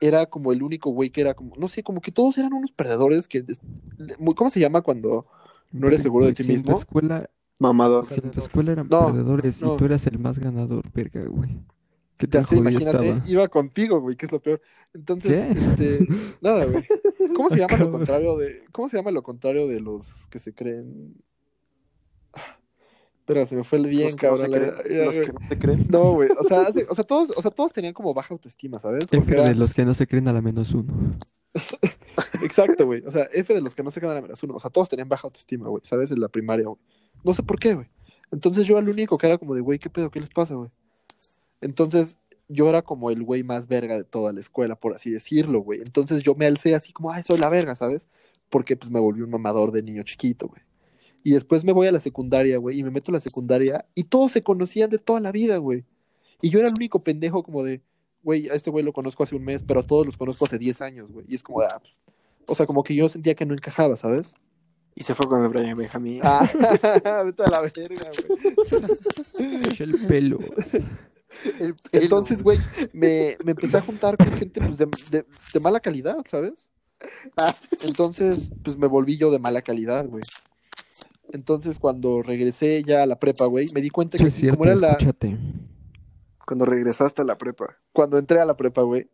[0.00, 2.72] era como el único güey que era como, no sé, como que todos eran unos
[2.72, 3.44] perdedores que,
[4.18, 5.26] muy- ¿cómo se llama cuando
[5.72, 6.78] no eres seguro de ti Si en tu mismo?
[6.78, 7.28] escuela,
[7.58, 8.04] Mamador.
[8.04, 9.74] si en tu escuela eran No, perdedores no.
[9.74, 11.60] y tú eras el más ganador, verga, güey.
[12.16, 13.28] ¿Qué Ya sé, jodido imagínate, estaba?
[13.28, 14.60] iba contigo, güey, que es lo peor.
[14.94, 15.58] Entonces, ¿Qué?
[15.58, 16.06] este,
[16.40, 16.84] nada, güey.
[17.34, 20.54] ¿Cómo se llama lo contrario de, cómo se llama lo contrario de los que se
[20.54, 21.14] creen?
[23.20, 24.50] Espera, se me fue el bien, los no se cabrón.
[24.50, 24.98] la- creen.
[24.98, 25.26] ya, Los güey.
[25.26, 25.86] que no te creen.
[25.88, 28.78] No, güey, o sea, hace- o sea, todos, o sea, todos tenían como baja autoestima,
[28.78, 29.06] ¿sabes?
[29.06, 30.92] Como F que era- de los que no se creen a la menos uno.
[32.42, 33.02] Exacto, güey.
[33.06, 34.54] O sea, F de los que no se quedan a la menos uno.
[34.56, 36.10] O sea, todos tenían baja autoestima, güey, ¿sabes?
[36.10, 36.78] En la primaria, güey.
[37.24, 37.88] No sé por qué, güey.
[38.30, 40.10] Entonces yo era el único que era como de, güey, ¿qué pedo?
[40.10, 40.70] ¿Qué les pasa, güey?
[41.62, 42.18] Entonces
[42.48, 45.80] yo era como el güey más verga de toda la escuela, por así decirlo, güey.
[45.80, 48.06] Entonces yo me alcé así como, ay, soy la verga, ¿sabes?
[48.50, 50.62] Porque pues me volví un mamador de niño chiquito, güey.
[51.22, 54.04] Y después me voy a la secundaria, güey, y me meto a la secundaria y
[54.04, 55.84] todos se conocían de toda la vida, güey.
[56.42, 57.80] Y yo era el único pendejo como de,
[58.22, 60.58] güey, a este güey lo conozco hace un mes, pero a todos los conozco hace
[60.58, 61.24] 10 años, güey.
[61.28, 61.94] Y es como, ah, pues,
[62.46, 64.34] o sea, como que yo sentía que no encajaba, ¿sabes?
[64.94, 66.20] Y se fue con el Brian Benjamín.
[66.22, 66.48] Ah,
[67.24, 68.10] vete a la verga,
[69.38, 69.60] güey.
[69.78, 70.38] El pelo.
[71.60, 72.58] El Entonces, güey,
[72.92, 76.70] me, me empecé a juntar con gente pues, de, de- de mala calidad, ¿sabes?
[77.82, 80.22] Entonces, pues me volví yo de mala calidad, güey.
[81.32, 84.70] Entonces, cuando regresé ya a la prepa, güey, me di cuenta que sí, cierto, como
[84.70, 84.96] era la.
[86.46, 87.76] Cuando regresaste a la prepa.
[87.92, 89.08] cuando entré a la prepa, güey,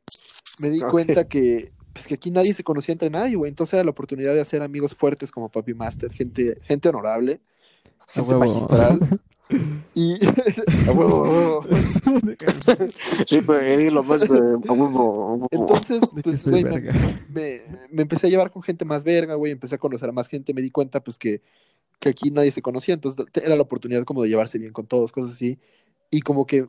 [0.59, 3.49] me di cuenta que, pues, que aquí nadie se conocía entre nadie, güey.
[3.49, 7.41] Entonces era la oportunidad de hacer amigos fuertes como Papi Master, gente, gente honorable.
[8.09, 8.99] gente magistral.
[9.95, 10.15] Y
[10.89, 11.67] a huevo, a huevo.
[13.27, 14.41] Sí, güey, dilo más, güey.
[14.41, 15.49] A huevo.
[15.51, 16.81] Entonces, pues, güey, me,
[17.29, 20.29] me, me empecé a llevar con gente más verga, güey, empecé a conocer a más
[20.29, 21.43] gente, me di cuenta, pues, que,
[21.99, 25.13] que aquí nadie se conocía, entonces era la oportunidad como de llevarse bien con todos,
[25.13, 25.59] cosas así,
[26.11, 26.69] y como que,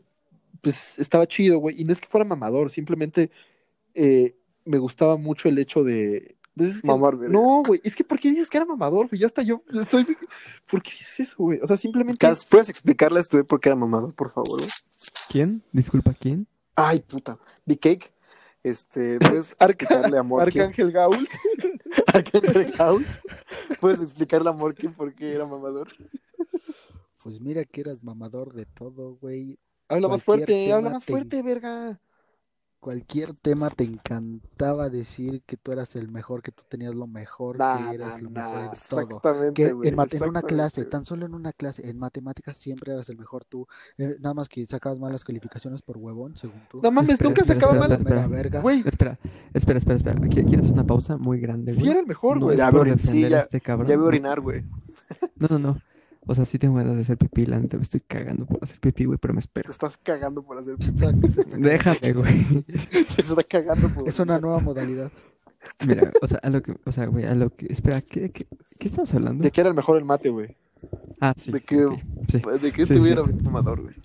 [0.62, 3.32] pues, estaba chido, güey, y no es que fuera mamador, simplemente
[3.94, 6.36] eh, me gustaba mucho el hecho de...
[6.66, 7.34] pues, es que- Mamar, verga.
[7.34, 9.20] No, güey, es que ¿por qué dices que era mamador, güey?
[9.20, 10.05] Ya está, yo estoy...
[10.70, 11.59] ¿Por qué dices eso, güey?
[11.62, 12.18] O sea, simplemente...
[12.26, 14.70] Cas, ¿Puedes explicarle a este por qué era mamador, por favor, güey?
[15.30, 15.62] ¿Quién?
[15.72, 16.47] Disculpa, ¿quién?
[16.76, 17.38] Ay, puta.
[17.66, 18.14] Big Cake.
[18.64, 20.59] Este, ¿puedes explicarle a Morky?
[20.59, 21.28] Arcángel Gaul.
[22.14, 23.05] Arcángel Gaul.
[23.80, 25.88] ¿Puedes explicarle a Morky por qué era mamador?
[27.24, 29.59] Pues mira que eras mamador de todo, güey.
[29.88, 31.99] Habla más fuerte, habla más te- fuerte, verga.
[32.82, 37.60] Cualquier tema te encantaba decir que tú eras el mejor, que tú tenías lo mejor,
[37.60, 39.02] Nah, que eras nah, lo nah, mejor en todo.
[39.02, 40.48] Exactamente, Que en, mate- en una exactamente.
[40.48, 43.68] clase, tan solo en una clase, en matemáticas siempre eras el mejor tú.
[44.00, 46.82] Eh, nada más que sacabas malas calificaciones por huevón, según tú.
[46.82, 48.00] No mames, Espera, nunca espera, sacaba espera, mal.
[48.08, 48.28] espera.
[48.28, 48.62] Verga.
[48.62, 49.20] Güey, Espera,
[49.54, 50.16] espera, espera, espera.
[50.22, 51.92] ¿Qui- ¿Quieres una pausa muy grande, sí güey?
[51.92, 52.58] era el mejor, güey.
[52.58, 53.62] Ya sí, ya- este.
[53.64, 54.64] Ya voy a orinar, güey.
[55.36, 55.78] No, no, no.
[56.28, 58.80] O sea, sí tengo ganas de hacer pipí, la neta me estoy cagando por hacer
[58.80, 59.72] pipí, güey, pero me Te espero.
[59.72, 62.64] estás cagando por hacer Déjame, güey.
[63.08, 65.12] Se está cagando por Es una nueva modalidad.
[65.88, 68.46] Mira, o sea, a lo que, o sea, güey, a lo que, espera, ¿qué, qué,
[68.80, 69.44] qué estamos hablando?
[69.44, 70.56] De que era el mejor el mate, güey.
[71.20, 71.52] Ah, sí.
[71.52, 72.00] de que- ok,
[72.32, 72.42] sí.
[72.62, 73.44] De que Sí, estuviera sí, sí.
[73.44, 73.96] mamador, güey.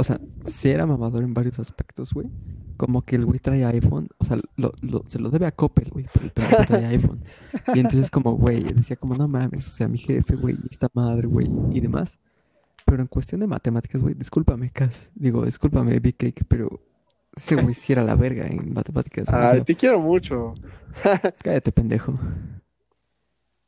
[0.00, 2.28] O sea, sí era mamador en varios aspectos, güey.
[2.76, 5.90] Como que el güey trae iPhone, o sea, lo, lo- se lo debe a Coppel,
[5.90, 7.24] güey, pero el pendejo trae iPhone.
[7.74, 11.26] Y entonces como, güey, decía como, no mames, o sea, mi jefe, güey, esta madre,
[11.26, 12.20] güey, y demás.
[12.84, 15.10] Pero en cuestión de matemáticas, güey, discúlpame, Cas.
[15.16, 16.80] Digo, discúlpame, Big Cake, pero
[17.34, 19.28] ese güey sí era la verga en matemáticas.
[19.28, 20.54] o Ay, sea, te quiero mucho.
[21.42, 22.14] cállate, pendejo.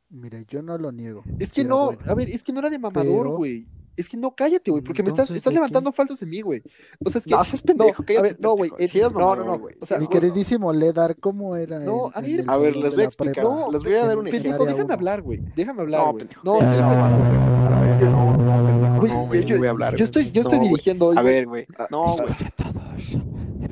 [0.09, 1.23] Mira, yo no lo niego.
[1.39, 2.01] Es que no, bueno.
[2.05, 3.67] a ver, es que no era de mamador, Pero- güey.
[3.97, 6.41] Es que no, cállate, güey, porque me estás, Entonces, estás ¿de levantando falsos en mí,
[6.41, 6.63] güey.
[7.03, 7.31] O sea, es que.
[7.31, 8.71] No, seas pendejo, no, a ver, no, güey.
[8.79, 9.59] eras no, no, no.
[9.59, 9.75] güey.
[9.81, 11.79] O sea, Mi queridísimo Ledar, ¿cómo era?
[11.79, 13.43] No, en- a ver, el a ver, les de voy a explicar.
[13.43, 14.49] No, les voy a dar un ejemplo.
[14.51, 14.93] pendejo, déjame uno.
[14.93, 15.39] hablar, güey.
[15.55, 16.41] Déjame hablar, No, pendejo.
[16.43, 20.05] No, déjame No, a a no, Güey, no, güey, yo, no voy a hablar, yo
[20.05, 21.17] estoy, yo estoy dirigiendo hoy.
[21.17, 21.65] A ver, güey.
[21.77, 22.29] Ah, No, güey.
[22.29, 22.35] A.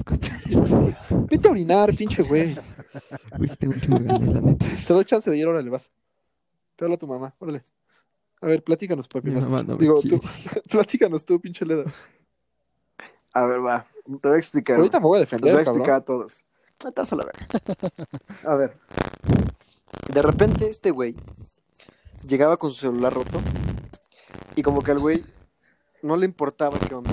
[1.30, 2.56] Vete a orinar, pinche güey.
[3.60, 4.66] Tengo un chingo de ganas, la neta.
[4.88, 5.90] Te doy chance de ir, órale, vas.
[6.76, 7.62] Te habla tu mamá, órale.
[8.42, 9.32] A ver, platícanos, papi.
[9.32, 10.20] Más- mamá no me Digo, tú,
[10.70, 11.86] platícanos tú, pinche Leda.
[13.34, 13.86] A ver, va.
[14.22, 14.78] Te voy a explicar.
[14.78, 16.02] Ahorita me voy a Les voy defender, a explicar cabrón.
[16.02, 16.46] a todos.
[16.86, 17.48] Estás a la verga.
[18.46, 18.78] A ver.
[20.14, 21.16] De repente este güey
[22.28, 23.40] llegaba con su celular roto
[24.56, 25.24] y como que al güey
[26.02, 27.12] no le importaba qué onda.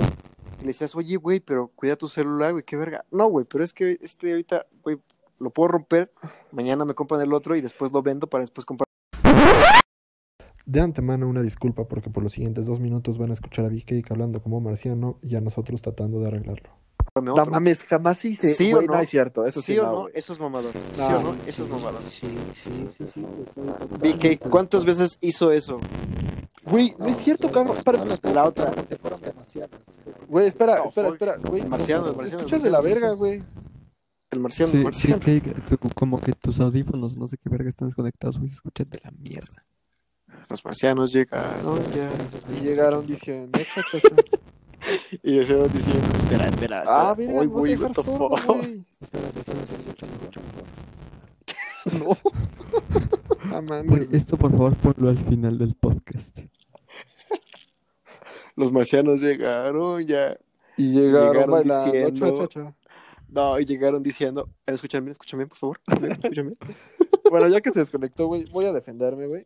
[0.58, 3.04] Y le decías, oye, güey, pero cuida tu celular, güey, qué verga.
[3.10, 4.98] No, güey, pero es que este ahorita, güey,
[5.38, 6.10] lo puedo romper,
[6.52, 8.85] mañana me compran el otro y después lo vendo para después comprar
[10.66, 13.84] De antemano una disculpa porque por los siguientes dos minutos van a escuchar a Big
[13.86, 16.70] Cake hablando como marciano y a nosotros tratando de arreglarlo.
[17.22, 18.48] No mames, jamás hice.
[18.48, 18.88] ¿Sí o no?
[18.94, 19.44] no es cierto.
[19.46, 20.08] Eso sí, ¿Sí o no.
[20.12, 20.72] Eso es mamador.
[20.72, 21.32] ¿Sí No, o no?
[21.34, 22.02] sí, Eso es mamador.
[22.02, 23.24] Sí, sí, sí, sí.
[24.00, 25.78] BK, ¿cuántas veces hizo eso?
[26.64, 27.76] Güey, no es cierto, cabrón.
[27.84, 28.72] Para- La otra.
[30.28, 31.36] Güey, espera, No, espera, espera.
[31.38, 33.42] Güey, el marciano, marciano, escuchas de la verga, güey.
[34.32, 35.78] El marciano, Sí, el sí, marciano.
[35.94, 39.12] como que tus audífonos, no sé qué verga, están desconectados, güey, se escuchan de la
[39.12, 39.64] mierda.
[40.48, 42.10] Los marcianos llegaron ya.
[42.56, 43.58] Y llegaron diciendo.
[45.22, 46.84] Y estaban diciendo, espera, espera, espera.
[46.86, 48.32] Ah, verga, Uy, me vas a uy, dejar what the fuck.
[49.00, 50.66] Espera, escucha mejor.
[52.16, 52.16] No.
[53.52, 53.62] Ah,
[54.12, 56.40] esto por favor ponlo al final del podcast.
[58.54, 60.36] Los marcianos llegaron ya.
[60.76, 61.92] Y llegaron, llegaron bailando.
[61.92, 62.76] diciendo- cha, cha, cha.
[63.28, 65.12] No, y llegaron diciendo, ¿me escuchan bien?
[65.12, 65.80] ¿Escuchan bien, por favor?
[65.88, 66.58] ¿Escuchan bien?
[67.30, 69.44] Bueno, ya que se desconectó, güey, voy a defenderme, güey.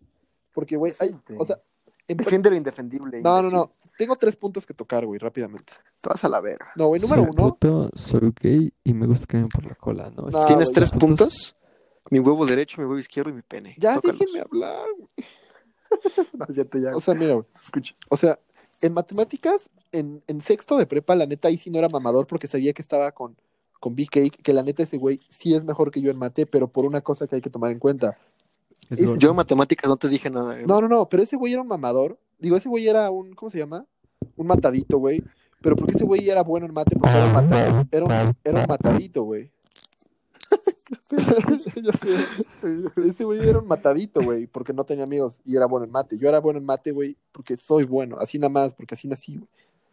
[0.53, 1.17] Porque, güey, hay.
[1.39, 1.61] O sea.
[2.09, 3.21] en- Defiende lo indefendible.
[3.23, 3.73] No, no, no.
[3.97, 5.73] Tengo tres puntos que tocar, güey, rápidamente.
[6.01, 6.73] Te vas a la verga.
[6.75, 7.49] No, güey, número soy uno.
[7.51, 10.23] puto, soy gay y me gusta que me por la cola, ¿no?
[10.29, 11.57] No, ¿Tienes güey, tres puntos?
[12.11, 13.77] Mi huevo derecho, mi huevo izquierdo y mi pene.
[13.79, 14.19] Ya Tócalos.
[14.21, 15.09] déjenme hablar, güey.
[16.33, 16.97] No, ya te ya.
[16.97, 17.47] O sea, mira, güey.
[17.63, 17.95] escucha.
[18.09, 18.39] O sea,
[18.81, 22.47] en matemáticas, en, en sexto de prepa, la neta ahí sí no era mamador porque
[22.47, 23.37] sabía que estaba con,
[23.79, 26.69] con Cake, que la neta ese güey sí es mejor que yo en mate, pero
[26.69, 28.17] por una cosa que hay que tomar en cuenta.
[28.91, 29.19] Es.
[29.19, 30.59] Yo en matemáticas no te dije nada.
[30.61, 30.65] eh.
[30.67, 32.19] No, no, no, pero ese güey era un mamador.
[32.39, 33.87] Digo, ese güey era un, ¿cómo se llama?
[34.37, 35.23] Un matadito, güey.
[35.63, 38.13] Pero porque ese güey era bueno en mate, porque era un, mata- era un,
[38.45, 39.51] era un matadito, güey.
[43.05, 46.19] Ese güey era un matadito, güey, porque no tenía amigos y era bueno en mate.
[46.19, 49.37] Yo era bueno en mate, güey, porque soy bueno, así nada más, porque así nací,
[49.37, 49.49] güey.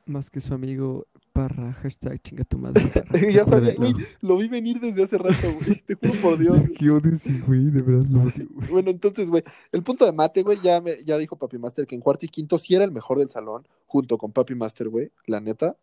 [0.08, 2.82] Más que su amigo Parra, hashtag chinga tu madre.
[3.12, 3.30] Parra.
[3.30, 5.82] ya sabía, güey, lo vi venir desde hace rato, güey.
[5.86, 6.60] Te juro por Dios.
[6.78, 8.70] Que odio ese güey, de verdad lo odio, güey.
[8.70, 11.96] Bueno, entonces, güey, el punto de mate, güey, ya, me, ya dijo Papi Master que
[11.96, 15.12] en cuarto y quinto sí era el mejor del salón, junto con Papi Master, güey,
[15.26, 15.76] la neta.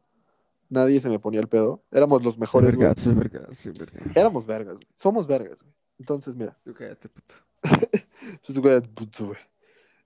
[0.70, 1.82] Nadie se me ponía el pedo.
[1.92, 2.88] Éramos los mejores, Sí, güey.
[2.88, 4.00] verga, sí, verga, sí, verga.
[4.14, 4.88] Éramos vergas, güey.
[4.96, 5.74] Somos vergas, güey.
[5.98, 6.56] Entonces, mira.
[6.64, 7.34] Tú cállate, puto.
[8.94, 9.38] Puto, güey.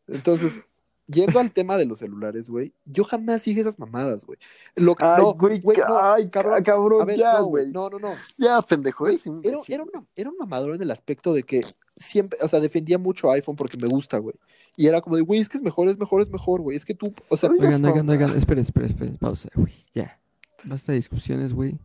[0.08, 0.60] Entonces,
[1.08, 4.38] yendo al tema de los celulares, güey, yo jamás dije esas mamadas, güey.
[4.76, 7.70] Lo que, Ay, no, güey, güey, no, ay, cabrón, cabrón, ver, ya, no, güey.
[7.72, 8.10] No, no, no.
[8.36, 11.62] Ya, pendejo, Güey, era, era, una- era un mamador en el aspecto de que
[11.96, 14.34] siempre, o sea, defendía mucho iPhone porque me gusta, güey.
[14.76, 16.76] Y era como de, güey, es que es mejor, es mejor, es mejor, güey.
[16.76, 20.20] Es que tú, o sea, Oigan, oigan, oigan, esperen, esperen, esperen, pausa, güey, ya.
[20.64, 21.78] Basta de discusiones, güey.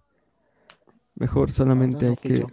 [1.16, 2.40] Mejor solamente no, hay que...
[2.40, 2.48] yo.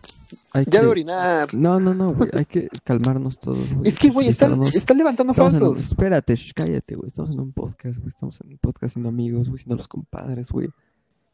[0.53, 0.81] Hay Ya que...
[0.81, 1.55] de orinar.
[1.55, 3.89] No, no, no, güey, hay que calmarnos todos, güey.
[3.89, 5.91] es que, güey, están, están levantando Estamos en un- falsos.
[5.93, 7.07] Espérate, cállate, güey.
[7.09, 8.09] Estamos en un podcast, güey.
[8.09, 10.68] Estamos en un podcast siendo amigos, güey, siendo los compadres, güey.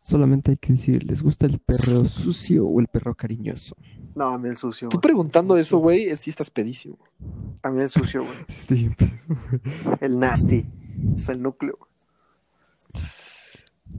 [0.00, 3.74] Solamente hay que decir, ¿les gusta el perro sucio o el perro cariñoso?
[4.14, 4.88] No, a mí el sucio.
[4.88, 5.02] Tú güey.
[5.02, 6.96] preguntando eso, güey, es si estás pedísimo.
[7.62, 8.36] A mí el sucio, güey.
[8.46, 9.96] Estoy bien pedo, güey.
[10.00, 10.64] El nasty.
[11.16, 11.76] Es el núcleo.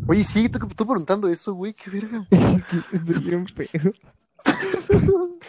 [0.07, 2.25] Oye, sí, tú, tú preguntando eso, güey, qué verga.
[2.31, 3.91] Es que estoy bien pedo.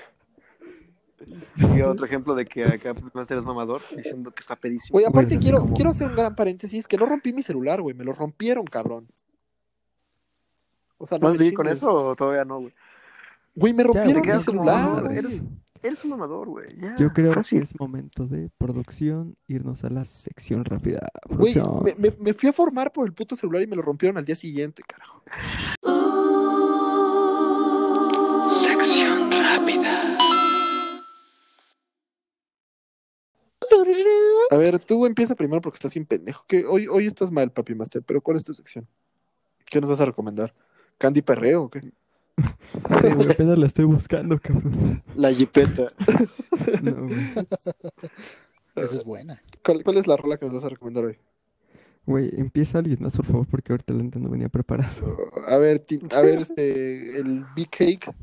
[1.76, 4.94] Y otro ejemplo de que acá Master es mamador, diciendo que está pedísimo.
[4.94, 7.82] Güey, aparte Güey, quiero, como- quiero hacer un gran paréntesis, que no rompí mi celular,
[7.82, 9.08] güey, me lo rompieron, cabrón.
[10.96, 12.72] O sea, no ¿Vas a seguir con eso o todavía no, güey?
[13.56, 15.10] Güey, me rompieron mi como celular.
[15.12, 15.42] eres-
[15.80, 16.66] Eres un mamador, güey.
[16.80, 16.96] ya.
[16.96, 17.58] Yo creo Fácil.
[17.58, 21.08] que es momento de producción, irnos a la sección rápida.
[21.28, 21.84] Güey, Producción.
[21.84, 24.24] me, me- me fui a formar por el puto celular y me lo rompieron al
[24.24, 25.22] día siguiente, carajo.
[34.50, 36.44] A ver, tú empieza primero porque estás bien pendejo.
[36.46, 38.86] Que hoy, hoy estás mal, papi master, pero ¿cuál es tu sección?
[39.66, 40.54] ¿Qué nos vas a recomendar?
[40.96, 41.92] ¿Candy Perreo o qué?
[43.30, 45.02] Apenas la estoy buscando, cabrón.
[45.14, 45.92] La jipeta.
[46.82, 47.32] No, güey.
[48.74, 49.42] Esa es buena.
[49.64, 51.18] ¿Cuál, cuál es la rola que nos vas a recomendar hoy?
[52.06, 55.30] Güey, empieza alguien más, por favor, porque ahorita la no venía preparado.
[55.46, 58.14] A ver, a ver, este, el Big Cake.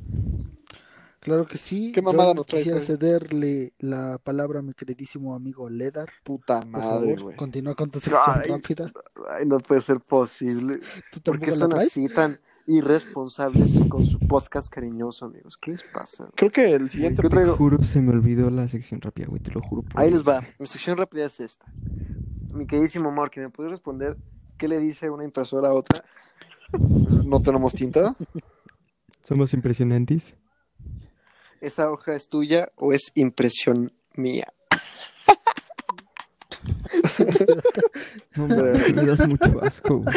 [1.26, 1.92] Claro que sí.
[1.92, 6.08] ¿Qué mamada Yo nos traes Quisiera cederle la palabra a mi queridísimo amigo Ledar.
[6.24, 7.36] Puta Por madre, favor, güey.
[7.36, 8.50] continúa con tu sección Ay.
[8.52, 8.92] rápida.
[9.32, 10.80] Ay, no puede ser posible.
[11.12, 11.88] ¿Tú ¿Por qué tampoco la son traes?
[11.88, 15.58] así tan irresponsables con su podcast cariñoso, amigos?
[15.58, 16.30] ¿Qué les pasa?
[16.36, 17.24] Creo que el siguiente.
[17.24, 17.58] Yo Te traigo...
[17.58, 19.82] juro, se me olvidó la sección rápida, güey, te lo juro.
[19.82, 20.24] por Ahí Dios.
[20.24, 20.44] les va.
[20.60, 21.66] Mi sección rápida es esta.
[22.54, 24.16] Mi queridísimo amor, que me puede responder
[24.60, 26.06] qué le dice una impresora a otra.
[27.26, 28.16] No tenemos tinta.
[29.24, 30.36] Somos impresionantes.
[31.62, 34.48] ¿Esa hoja es tuya o es impresión mía?
[38.36, 40.16] No, me das mucho asco, güey.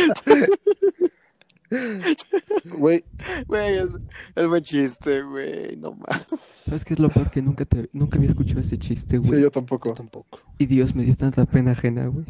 [2.65, 3.05] Güey,
[3.47, 3.89] Güey, es,
[4.35, 5.77] es buen chiste, güey.
[5.77, 6.27] No mames.
[6.65, 7.31] ¿Sabes qué es lo peor?
[7.31, 9.43] Que nunca, te, nunca había escuchado ese chiste, sí, güey.
[9.43, 9.91] yo tampoco.
[9.91, 10.41] Yo tampoco.
[10.59, 12.25] Y Dios, me dio tanta pena ajena, güey.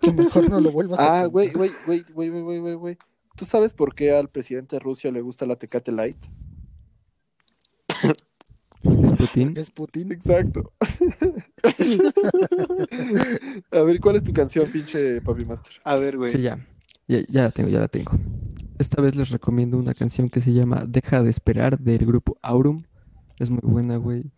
[0.00, 1.70] Que mejor no lo vuelvas a Ah, güey, contar.
[1.86, 2.98] güey, güey, güey, güey, güey, güey, güey.
[3.36, 6.18] ¿Tú sabes por qué al presidente de Rusia le gusta la Tecate Light?
[8.02, 9.54] ¿Es Putin?
[9.56, 10.12] Es Putin.
[10.12, 10.72] Exacto.
[13.72, 15.72] A ver, ¿cuál es tu canción, pinche Papi Master?
[15.84, 16.32] A ver, güey.
[16.32, 16.58] Sí, ya.
[17.08, 17.20] ya.
[17.28, 18.12] Ya la tengo, ya la tengo.
[18.78, 22.84] Esta vez les recomiendo una canción que se llama Deja de esperar del grupo Aurum.
[23.38, 24.30] Es muy buena, güey.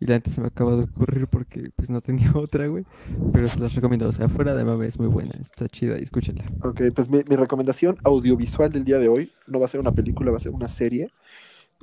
[0.00, 2.84] Y la neta se me acaba de ocurrir porque pues no tenía otra, güey.
[3.32, 4.08] Pero se las recomiendo.
[4.08, 5.32] O sea, fuera de mame es muy buena.
[5.38, 6.44] Está chida y escúchenla.
[6.62, 9.92] Ok, pues mi, mi recomendación audiovisual del día de hoy no va a ser una
[9.92, 11.12] película, va a ser una serie.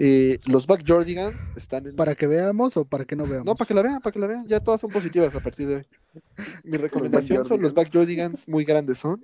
[0.02, 1.96] Eh, los Backjordigans están en...
[1.96, 3.46] ¿Para que veamos o para que no veamos?
[3.46, 4.48] No, para que la vean, para que la vean.
[4.48, 5.82] Ya todas son positivas a partir de hoy.
[6.64, 9.22] Mi recomendación son los Backjordigans, muy grandes son.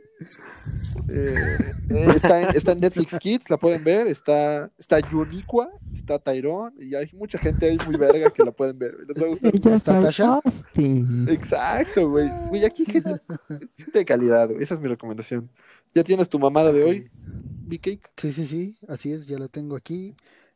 [1.10, 1.34] Eh,
[1.90, 4.08] eh, está, en, está en Netflix Kids, la pueden ver.
[4.08, 8.78] Está, está Yuniqua, está Tyrone, y hay mucha gente ahí muy verga que la pueden
[8.78, 8.98] ver.
[9.08, 9.56] Les va a gustar.
[9.56, 10.42] ¿Está Tasha?
[11.30, 12.30] Exacto, güey.
[12.50, 13.12] Güey, aquí gente,
[13.78, 14.62] gente de calidad, güey.
[14.62, 15.50] Esa es mi recomendación.
[15.94, 17.10] ¿Ya tienes tu mamada de hoy,
[17.66, 18.12] Big Cake?
[18.18, 20.14] Sí, sí, sí, así es, ya la tengo aquí.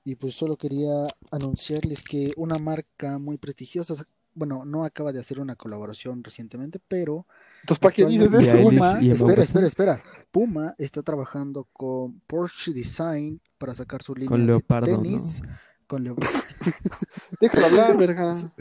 [0.09, 3.93] Y pues solo quería anunciarles que una marca muy prestigiosa,
[4.33, 7.27] bueno, no acaba de hacer una colaboración recientemente, pero
[7.61, 8.57] Entonces, ¿para qué dices eso?
[8.57, 10.03] Puma, espera, espera, espera.
[10.31, 15.43] Puma está trabajando con Porsche Design para sacar su línea Con de Leopardo, tenis,
[15.85, 16.15] con Leo-
[17.39, 18.51] Déjalo hablar, verga.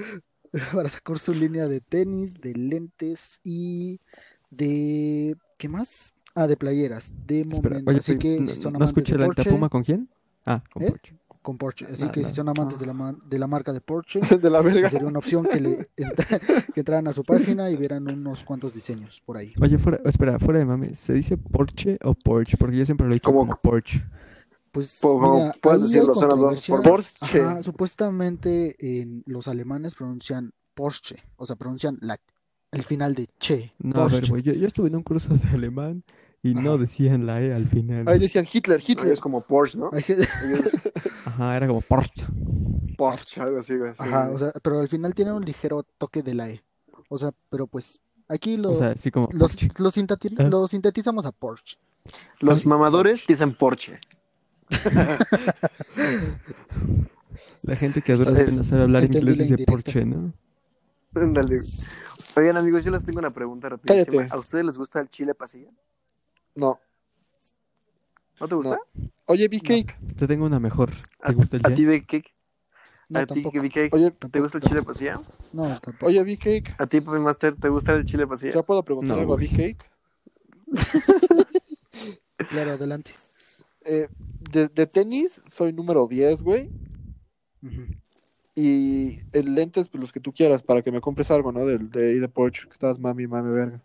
[0.74, 4.00] para sacar su línea de tenis, de lentes y
[4.50, 6.12] de ¿qué más?
[6.34, 7.90] Ah, de playeras, de Espera, momento.
[7.90, 10.10] oye, Así que ¿no, si son ¿no escuché de la Porsche, Puma con quién?
[10.46, 10.90] Ah, con ¿Eh?
[10.90, 11.14] Porsche.
[11.48, 11.86] Con Porsche.
[11.86, 12.28] Así No, que no.
[12.28, 14.90] si son amantes de la, ma- de la marca de Porsche, De la verga.
[14.90, 15.86] sería una opción que, le
[16.74, 19.50] que entraran a su página y vieran unos cuantos diseños por ahí.
[19.62, 22.58] Oye, fuera, espera, fuera de mame, ¿se dice Porsche o Porsche?
[22.58, 24.04] Porque yo siempre lo he dicho Como- como Porsche.
[24.70, 26.66] Pues Pues, mira, puedes decirlo, son las dos.
[26.84, 27.40] Porsche.
[27.40, 32.20] Ajá, supuestamente en los alemanes pronuncian Porsche, o sea, pronuncian la,
[32.72, 33.72] el final de che.
[33.78, 36.04] No, a ver, güey, yo, yo estuve en un curso de alemán
[36.42, 38.06] y no decían la E al final.
[38.08, 39.90] Ahí decían Hitler, Hitler es como Porsche, ¿no?
[41.24, 42.26] Ajá, era como Porsche.
[42.96, 43.92] Porsche, algo así, güey.
[43.92, 43.96] sí.
[44.02, 46.62] Ajá, o sea, pero al final tiene un ligero toque de la E.
[47.08, 49.68] O sea, pero pues aquí lo, O sea, así como los, Porsche.
[49.78, 50.44] lo sinteti- Ah.
[50.44, 51.76] lo sintetizamos a Porsche.
[52.40, 53.98] Los mamadores dicen Porsche.
[57.62, 59.72] La gente que a duras Es- penas sabe hablar entendí inglés dice indirecta.
[59.72, 60.32] Porsche, ¿no?
[61.14, 61.60] Ándale.
[62.36, 64.04] Oigan, amigos, yo les tengo una pregunta rapidísima.
[64.18, 64.32] Cállate.
[64.34, 65.68] ¿A ustedes les gusta el chile pasilla?
[66.58, 66.80] No.
[68.40, 68.80] ¿No te gusta?
[69.26, 69.96] Oye, Big Cake.
[70.16, 70.90] Te tengo una mejor.
[70.90, 71.90] ¿Te ¿A, gusta el a ti, jazz?
[71.92, 72.34] Big Cake?
[73.08, 73.42] No, ¿A ti.
[73.42, 73.90] Big Cake?
[73.92, 75.20] Oye, ¿Te gusta el chile pasilla?
[75.52, 76.06] No, tampoco.
[76.06, 76.74] oye, Big Cake.
[76.78, 78.54] ¿A ti, Papi Master, te gusta el chile pasilla?
[78.54, 79.36] ¿Ya puedo preguntar No, algo a.
[79.36, 79.78] Big Cake?
[82.50, 83.12] Claro, adelante.
[83.84, 84.08] Eh,
[84.52, 86.70] de, de tenis soy número 10, güey.
[88.54, 91.64] Y el lentes, pues los que tú quieras, para que me compres algo, ¿no?
[91.66, 93.80] De, de ahí de Porsche, que estás mami, mami, verga.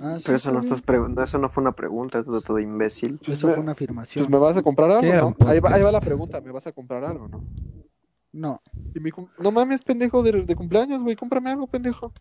[0.00, 3.18] Ah, sí, Pero eso no, está estás eso no fue una pregunta, eso todo imbécil.
[3.20, 3.32] bien.
[3.32, 4.24] Eso fue una afirmación.
[4.24, 5.28] Pues me vas a comprar algo, ¿Qué era ¿no?
[5.28, 6.06] un Ahí va, ahí va la podcast?
[6.06, 7.44] pregunta, ¿me vas a comprar algo, no?
[8.32, 8.60] No,
[8.94, 12.12] Y mi cum- no mames, pendejo, de, de cumpleaños, güey, cómprame algo, pendejo.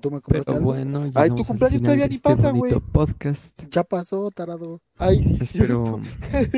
[0.00, 0.72] tú me compraste Pero algo.
[0.72, 2.72] bueno, Ay, tu cumpleaños todavía de ni este pasa, güey.
[2.92, 3.62] podcast.
[3.70, 4.80] Ya pasó, tarado.
[4.96, 6.00] Ay, sí, Espero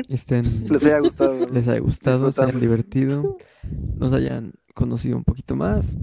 [0.09, 1.33] estén Les haya gustado.
[1.47, 3.35] les haya gustado, se hayan divertido,
[3.97, 5.97] nos hayan conocido un poquito más.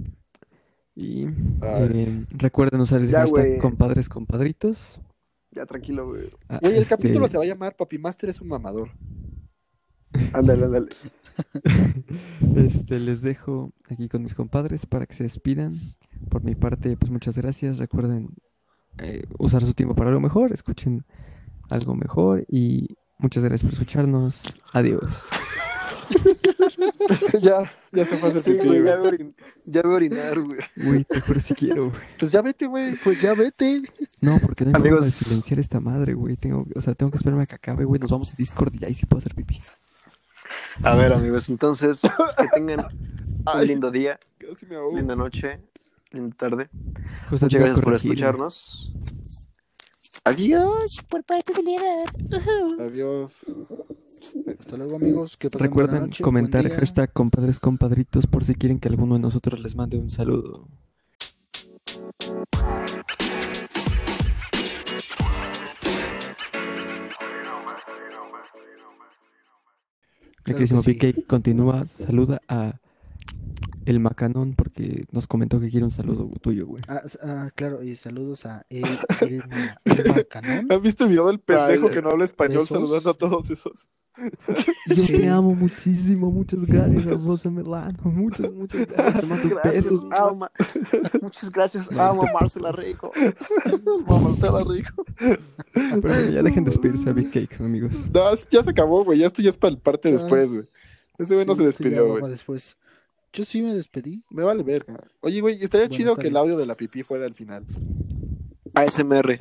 [1.00, 1.26] Y
[1.62, 5.00] eh, recuerden usar el Ya, hashtag compadres compadritos.
[5.50, 6.28] Ya, tranquilo, güey.
[6.46, 8.90] Ah, Güey, el este, capítulo se va a llamar Papi Master es un mamador.
[10.34, 10.88] Ándale, ándale.
[12.56, 15.80] Este, les dejo aquí con mis compadres para que se despidan.
[16.28, 17.78] Por mi parte, pues muchas gracias.
[17.78, 18.28] Recuerden
[18.98, 21.06] eh, usar su tiempo para algo mejor, escuchen
[21.70, 24.54] algo mejor y muchas gracias por escucharnos.
[24.74, 25.28] Adiós.
[27.42, 30.40] ya, ya se fue Sí, pipí, güey, ya voy a orin- ya voy a orinar,
[30.40, 30.60] güey.
[30.76, 32.00] Güey, te juro si quiero, güey.
[32.18, 32.96] Pues ya vete, güey.
[32.96, 33.82] Pues ya vete.
[34.20, 35.14] No, porque no hay forma de Amigos.
[35.14, 36.36] silenciar esta madre, güey.
[36.36, 38.00] Tengo, o sea, tengo que esperarme a que acabe, güey.
[38.00, 39.60] Nos vamos a Discord y ahí sí puedo hacer pipí.
[40.82, 42.00] A ver, amigos, entonces,
[42.38, 42.86] que tengan
[43.54, 45.60] un lindo día, Casi me linda noche,
[46.10, 46.68] linda tarde.
[47.28, 48.92] Justo Muchas gracias por escucharnos.
[50.24, 50.98] Adiós.
[51.08, 52.80] por parte del líder.
[52.80, 53.38] Adiós.
[54.58, 55.36] Hasta luego, amigos.
[55.36, 59.60] Que pasen Recuerden noche, comentar hashtag compadres compadritos por si quieren que alguno de nosotros
[59.60, 60.68] les mande un saludo.
[70.42, 71.22] Claro que sí.
[71.26, 72.74] Continúa, saluda a
[73.90, 76.82] el Macanón porque nos comentó que quiere un saludo tuyo, güey.
[76.88, 78.84] Ah, ah, claro, y saludos a el,
[79.20, 80.66] el, Ma- el Marcanón.
[80.72, 83.88] ¿Han visto el video del pendejo que no habla español saludando a todos esos?
[84.86, 85.16] Yo Sí.
[85.16, 87.96] te amo muchísimo, muchas gracias a vos, Melano.
[88.04, 89.26] Muchas, muchas gracias.
[89.26, 90.04] Mando besos.
[90.10, 90.50] Alma.
[91.22, 93.12] Muchas gracias, amo a Marcela Rico.
[94.06, 95.04] Amo a Marcela Rico.
[95.72, 98.10] Pero bueno, ya dejen de despedirse a Big Cake, amigos.
[98.12, 99.20] No, ya se acabó, güey.
[99.20, 100.12] Ya esto ya es para el parte Ah.
[100.12, 100.64] después, güey.
[101.18, 102.30] Ese güey no se despidió, güey.
[102.30, 102.76] después.
[103.32, 104.24] Yo sí me despedí.
[104.30, 104.98] Me vale verga.
[105.20, 107.64] Oye, güey, estaría Buenas chido que el audio de la pipí fuera al final.
[108.74, 109.38] ASMR.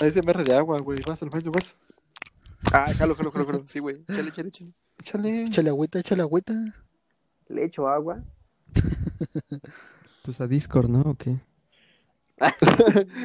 [0.00, 0.98] ASMR de agua, güey.
[1.06, 1.76] Vas al baño, vas.
[2.72, 3.64] Ah, jalo, jalo, jalo, jalo.
[3.66, 4.02] Sí, güey.
[4.06, 4.72] Chale, chale, chale.
[5.00, 5.42] Échale.
[5.44, 6.54] Échale agüita, échale agüita.
[7.48, 8.22] Le echo agua.
[10.24, 11.00] Pues a Discord, ¿no?
[11.00, 11.36] ¿O qué?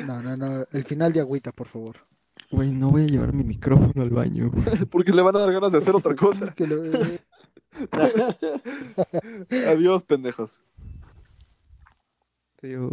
[0.07, 0.65] No, no, no.
[0.71, 1.97] El final de agüita, por favor.
[2.51, 4.49] Güey, no voy a llevar mi micrófono al baño.
[4.49, 4.63] güey.
[4.91, 6.53] Porque le van a dar ganas de hacer otra cosa.
[6.55, 7.19] Que lo- eh,
[9.71, 10.59] Adiós, pendejos.
[12.63, 12.91] Adiós.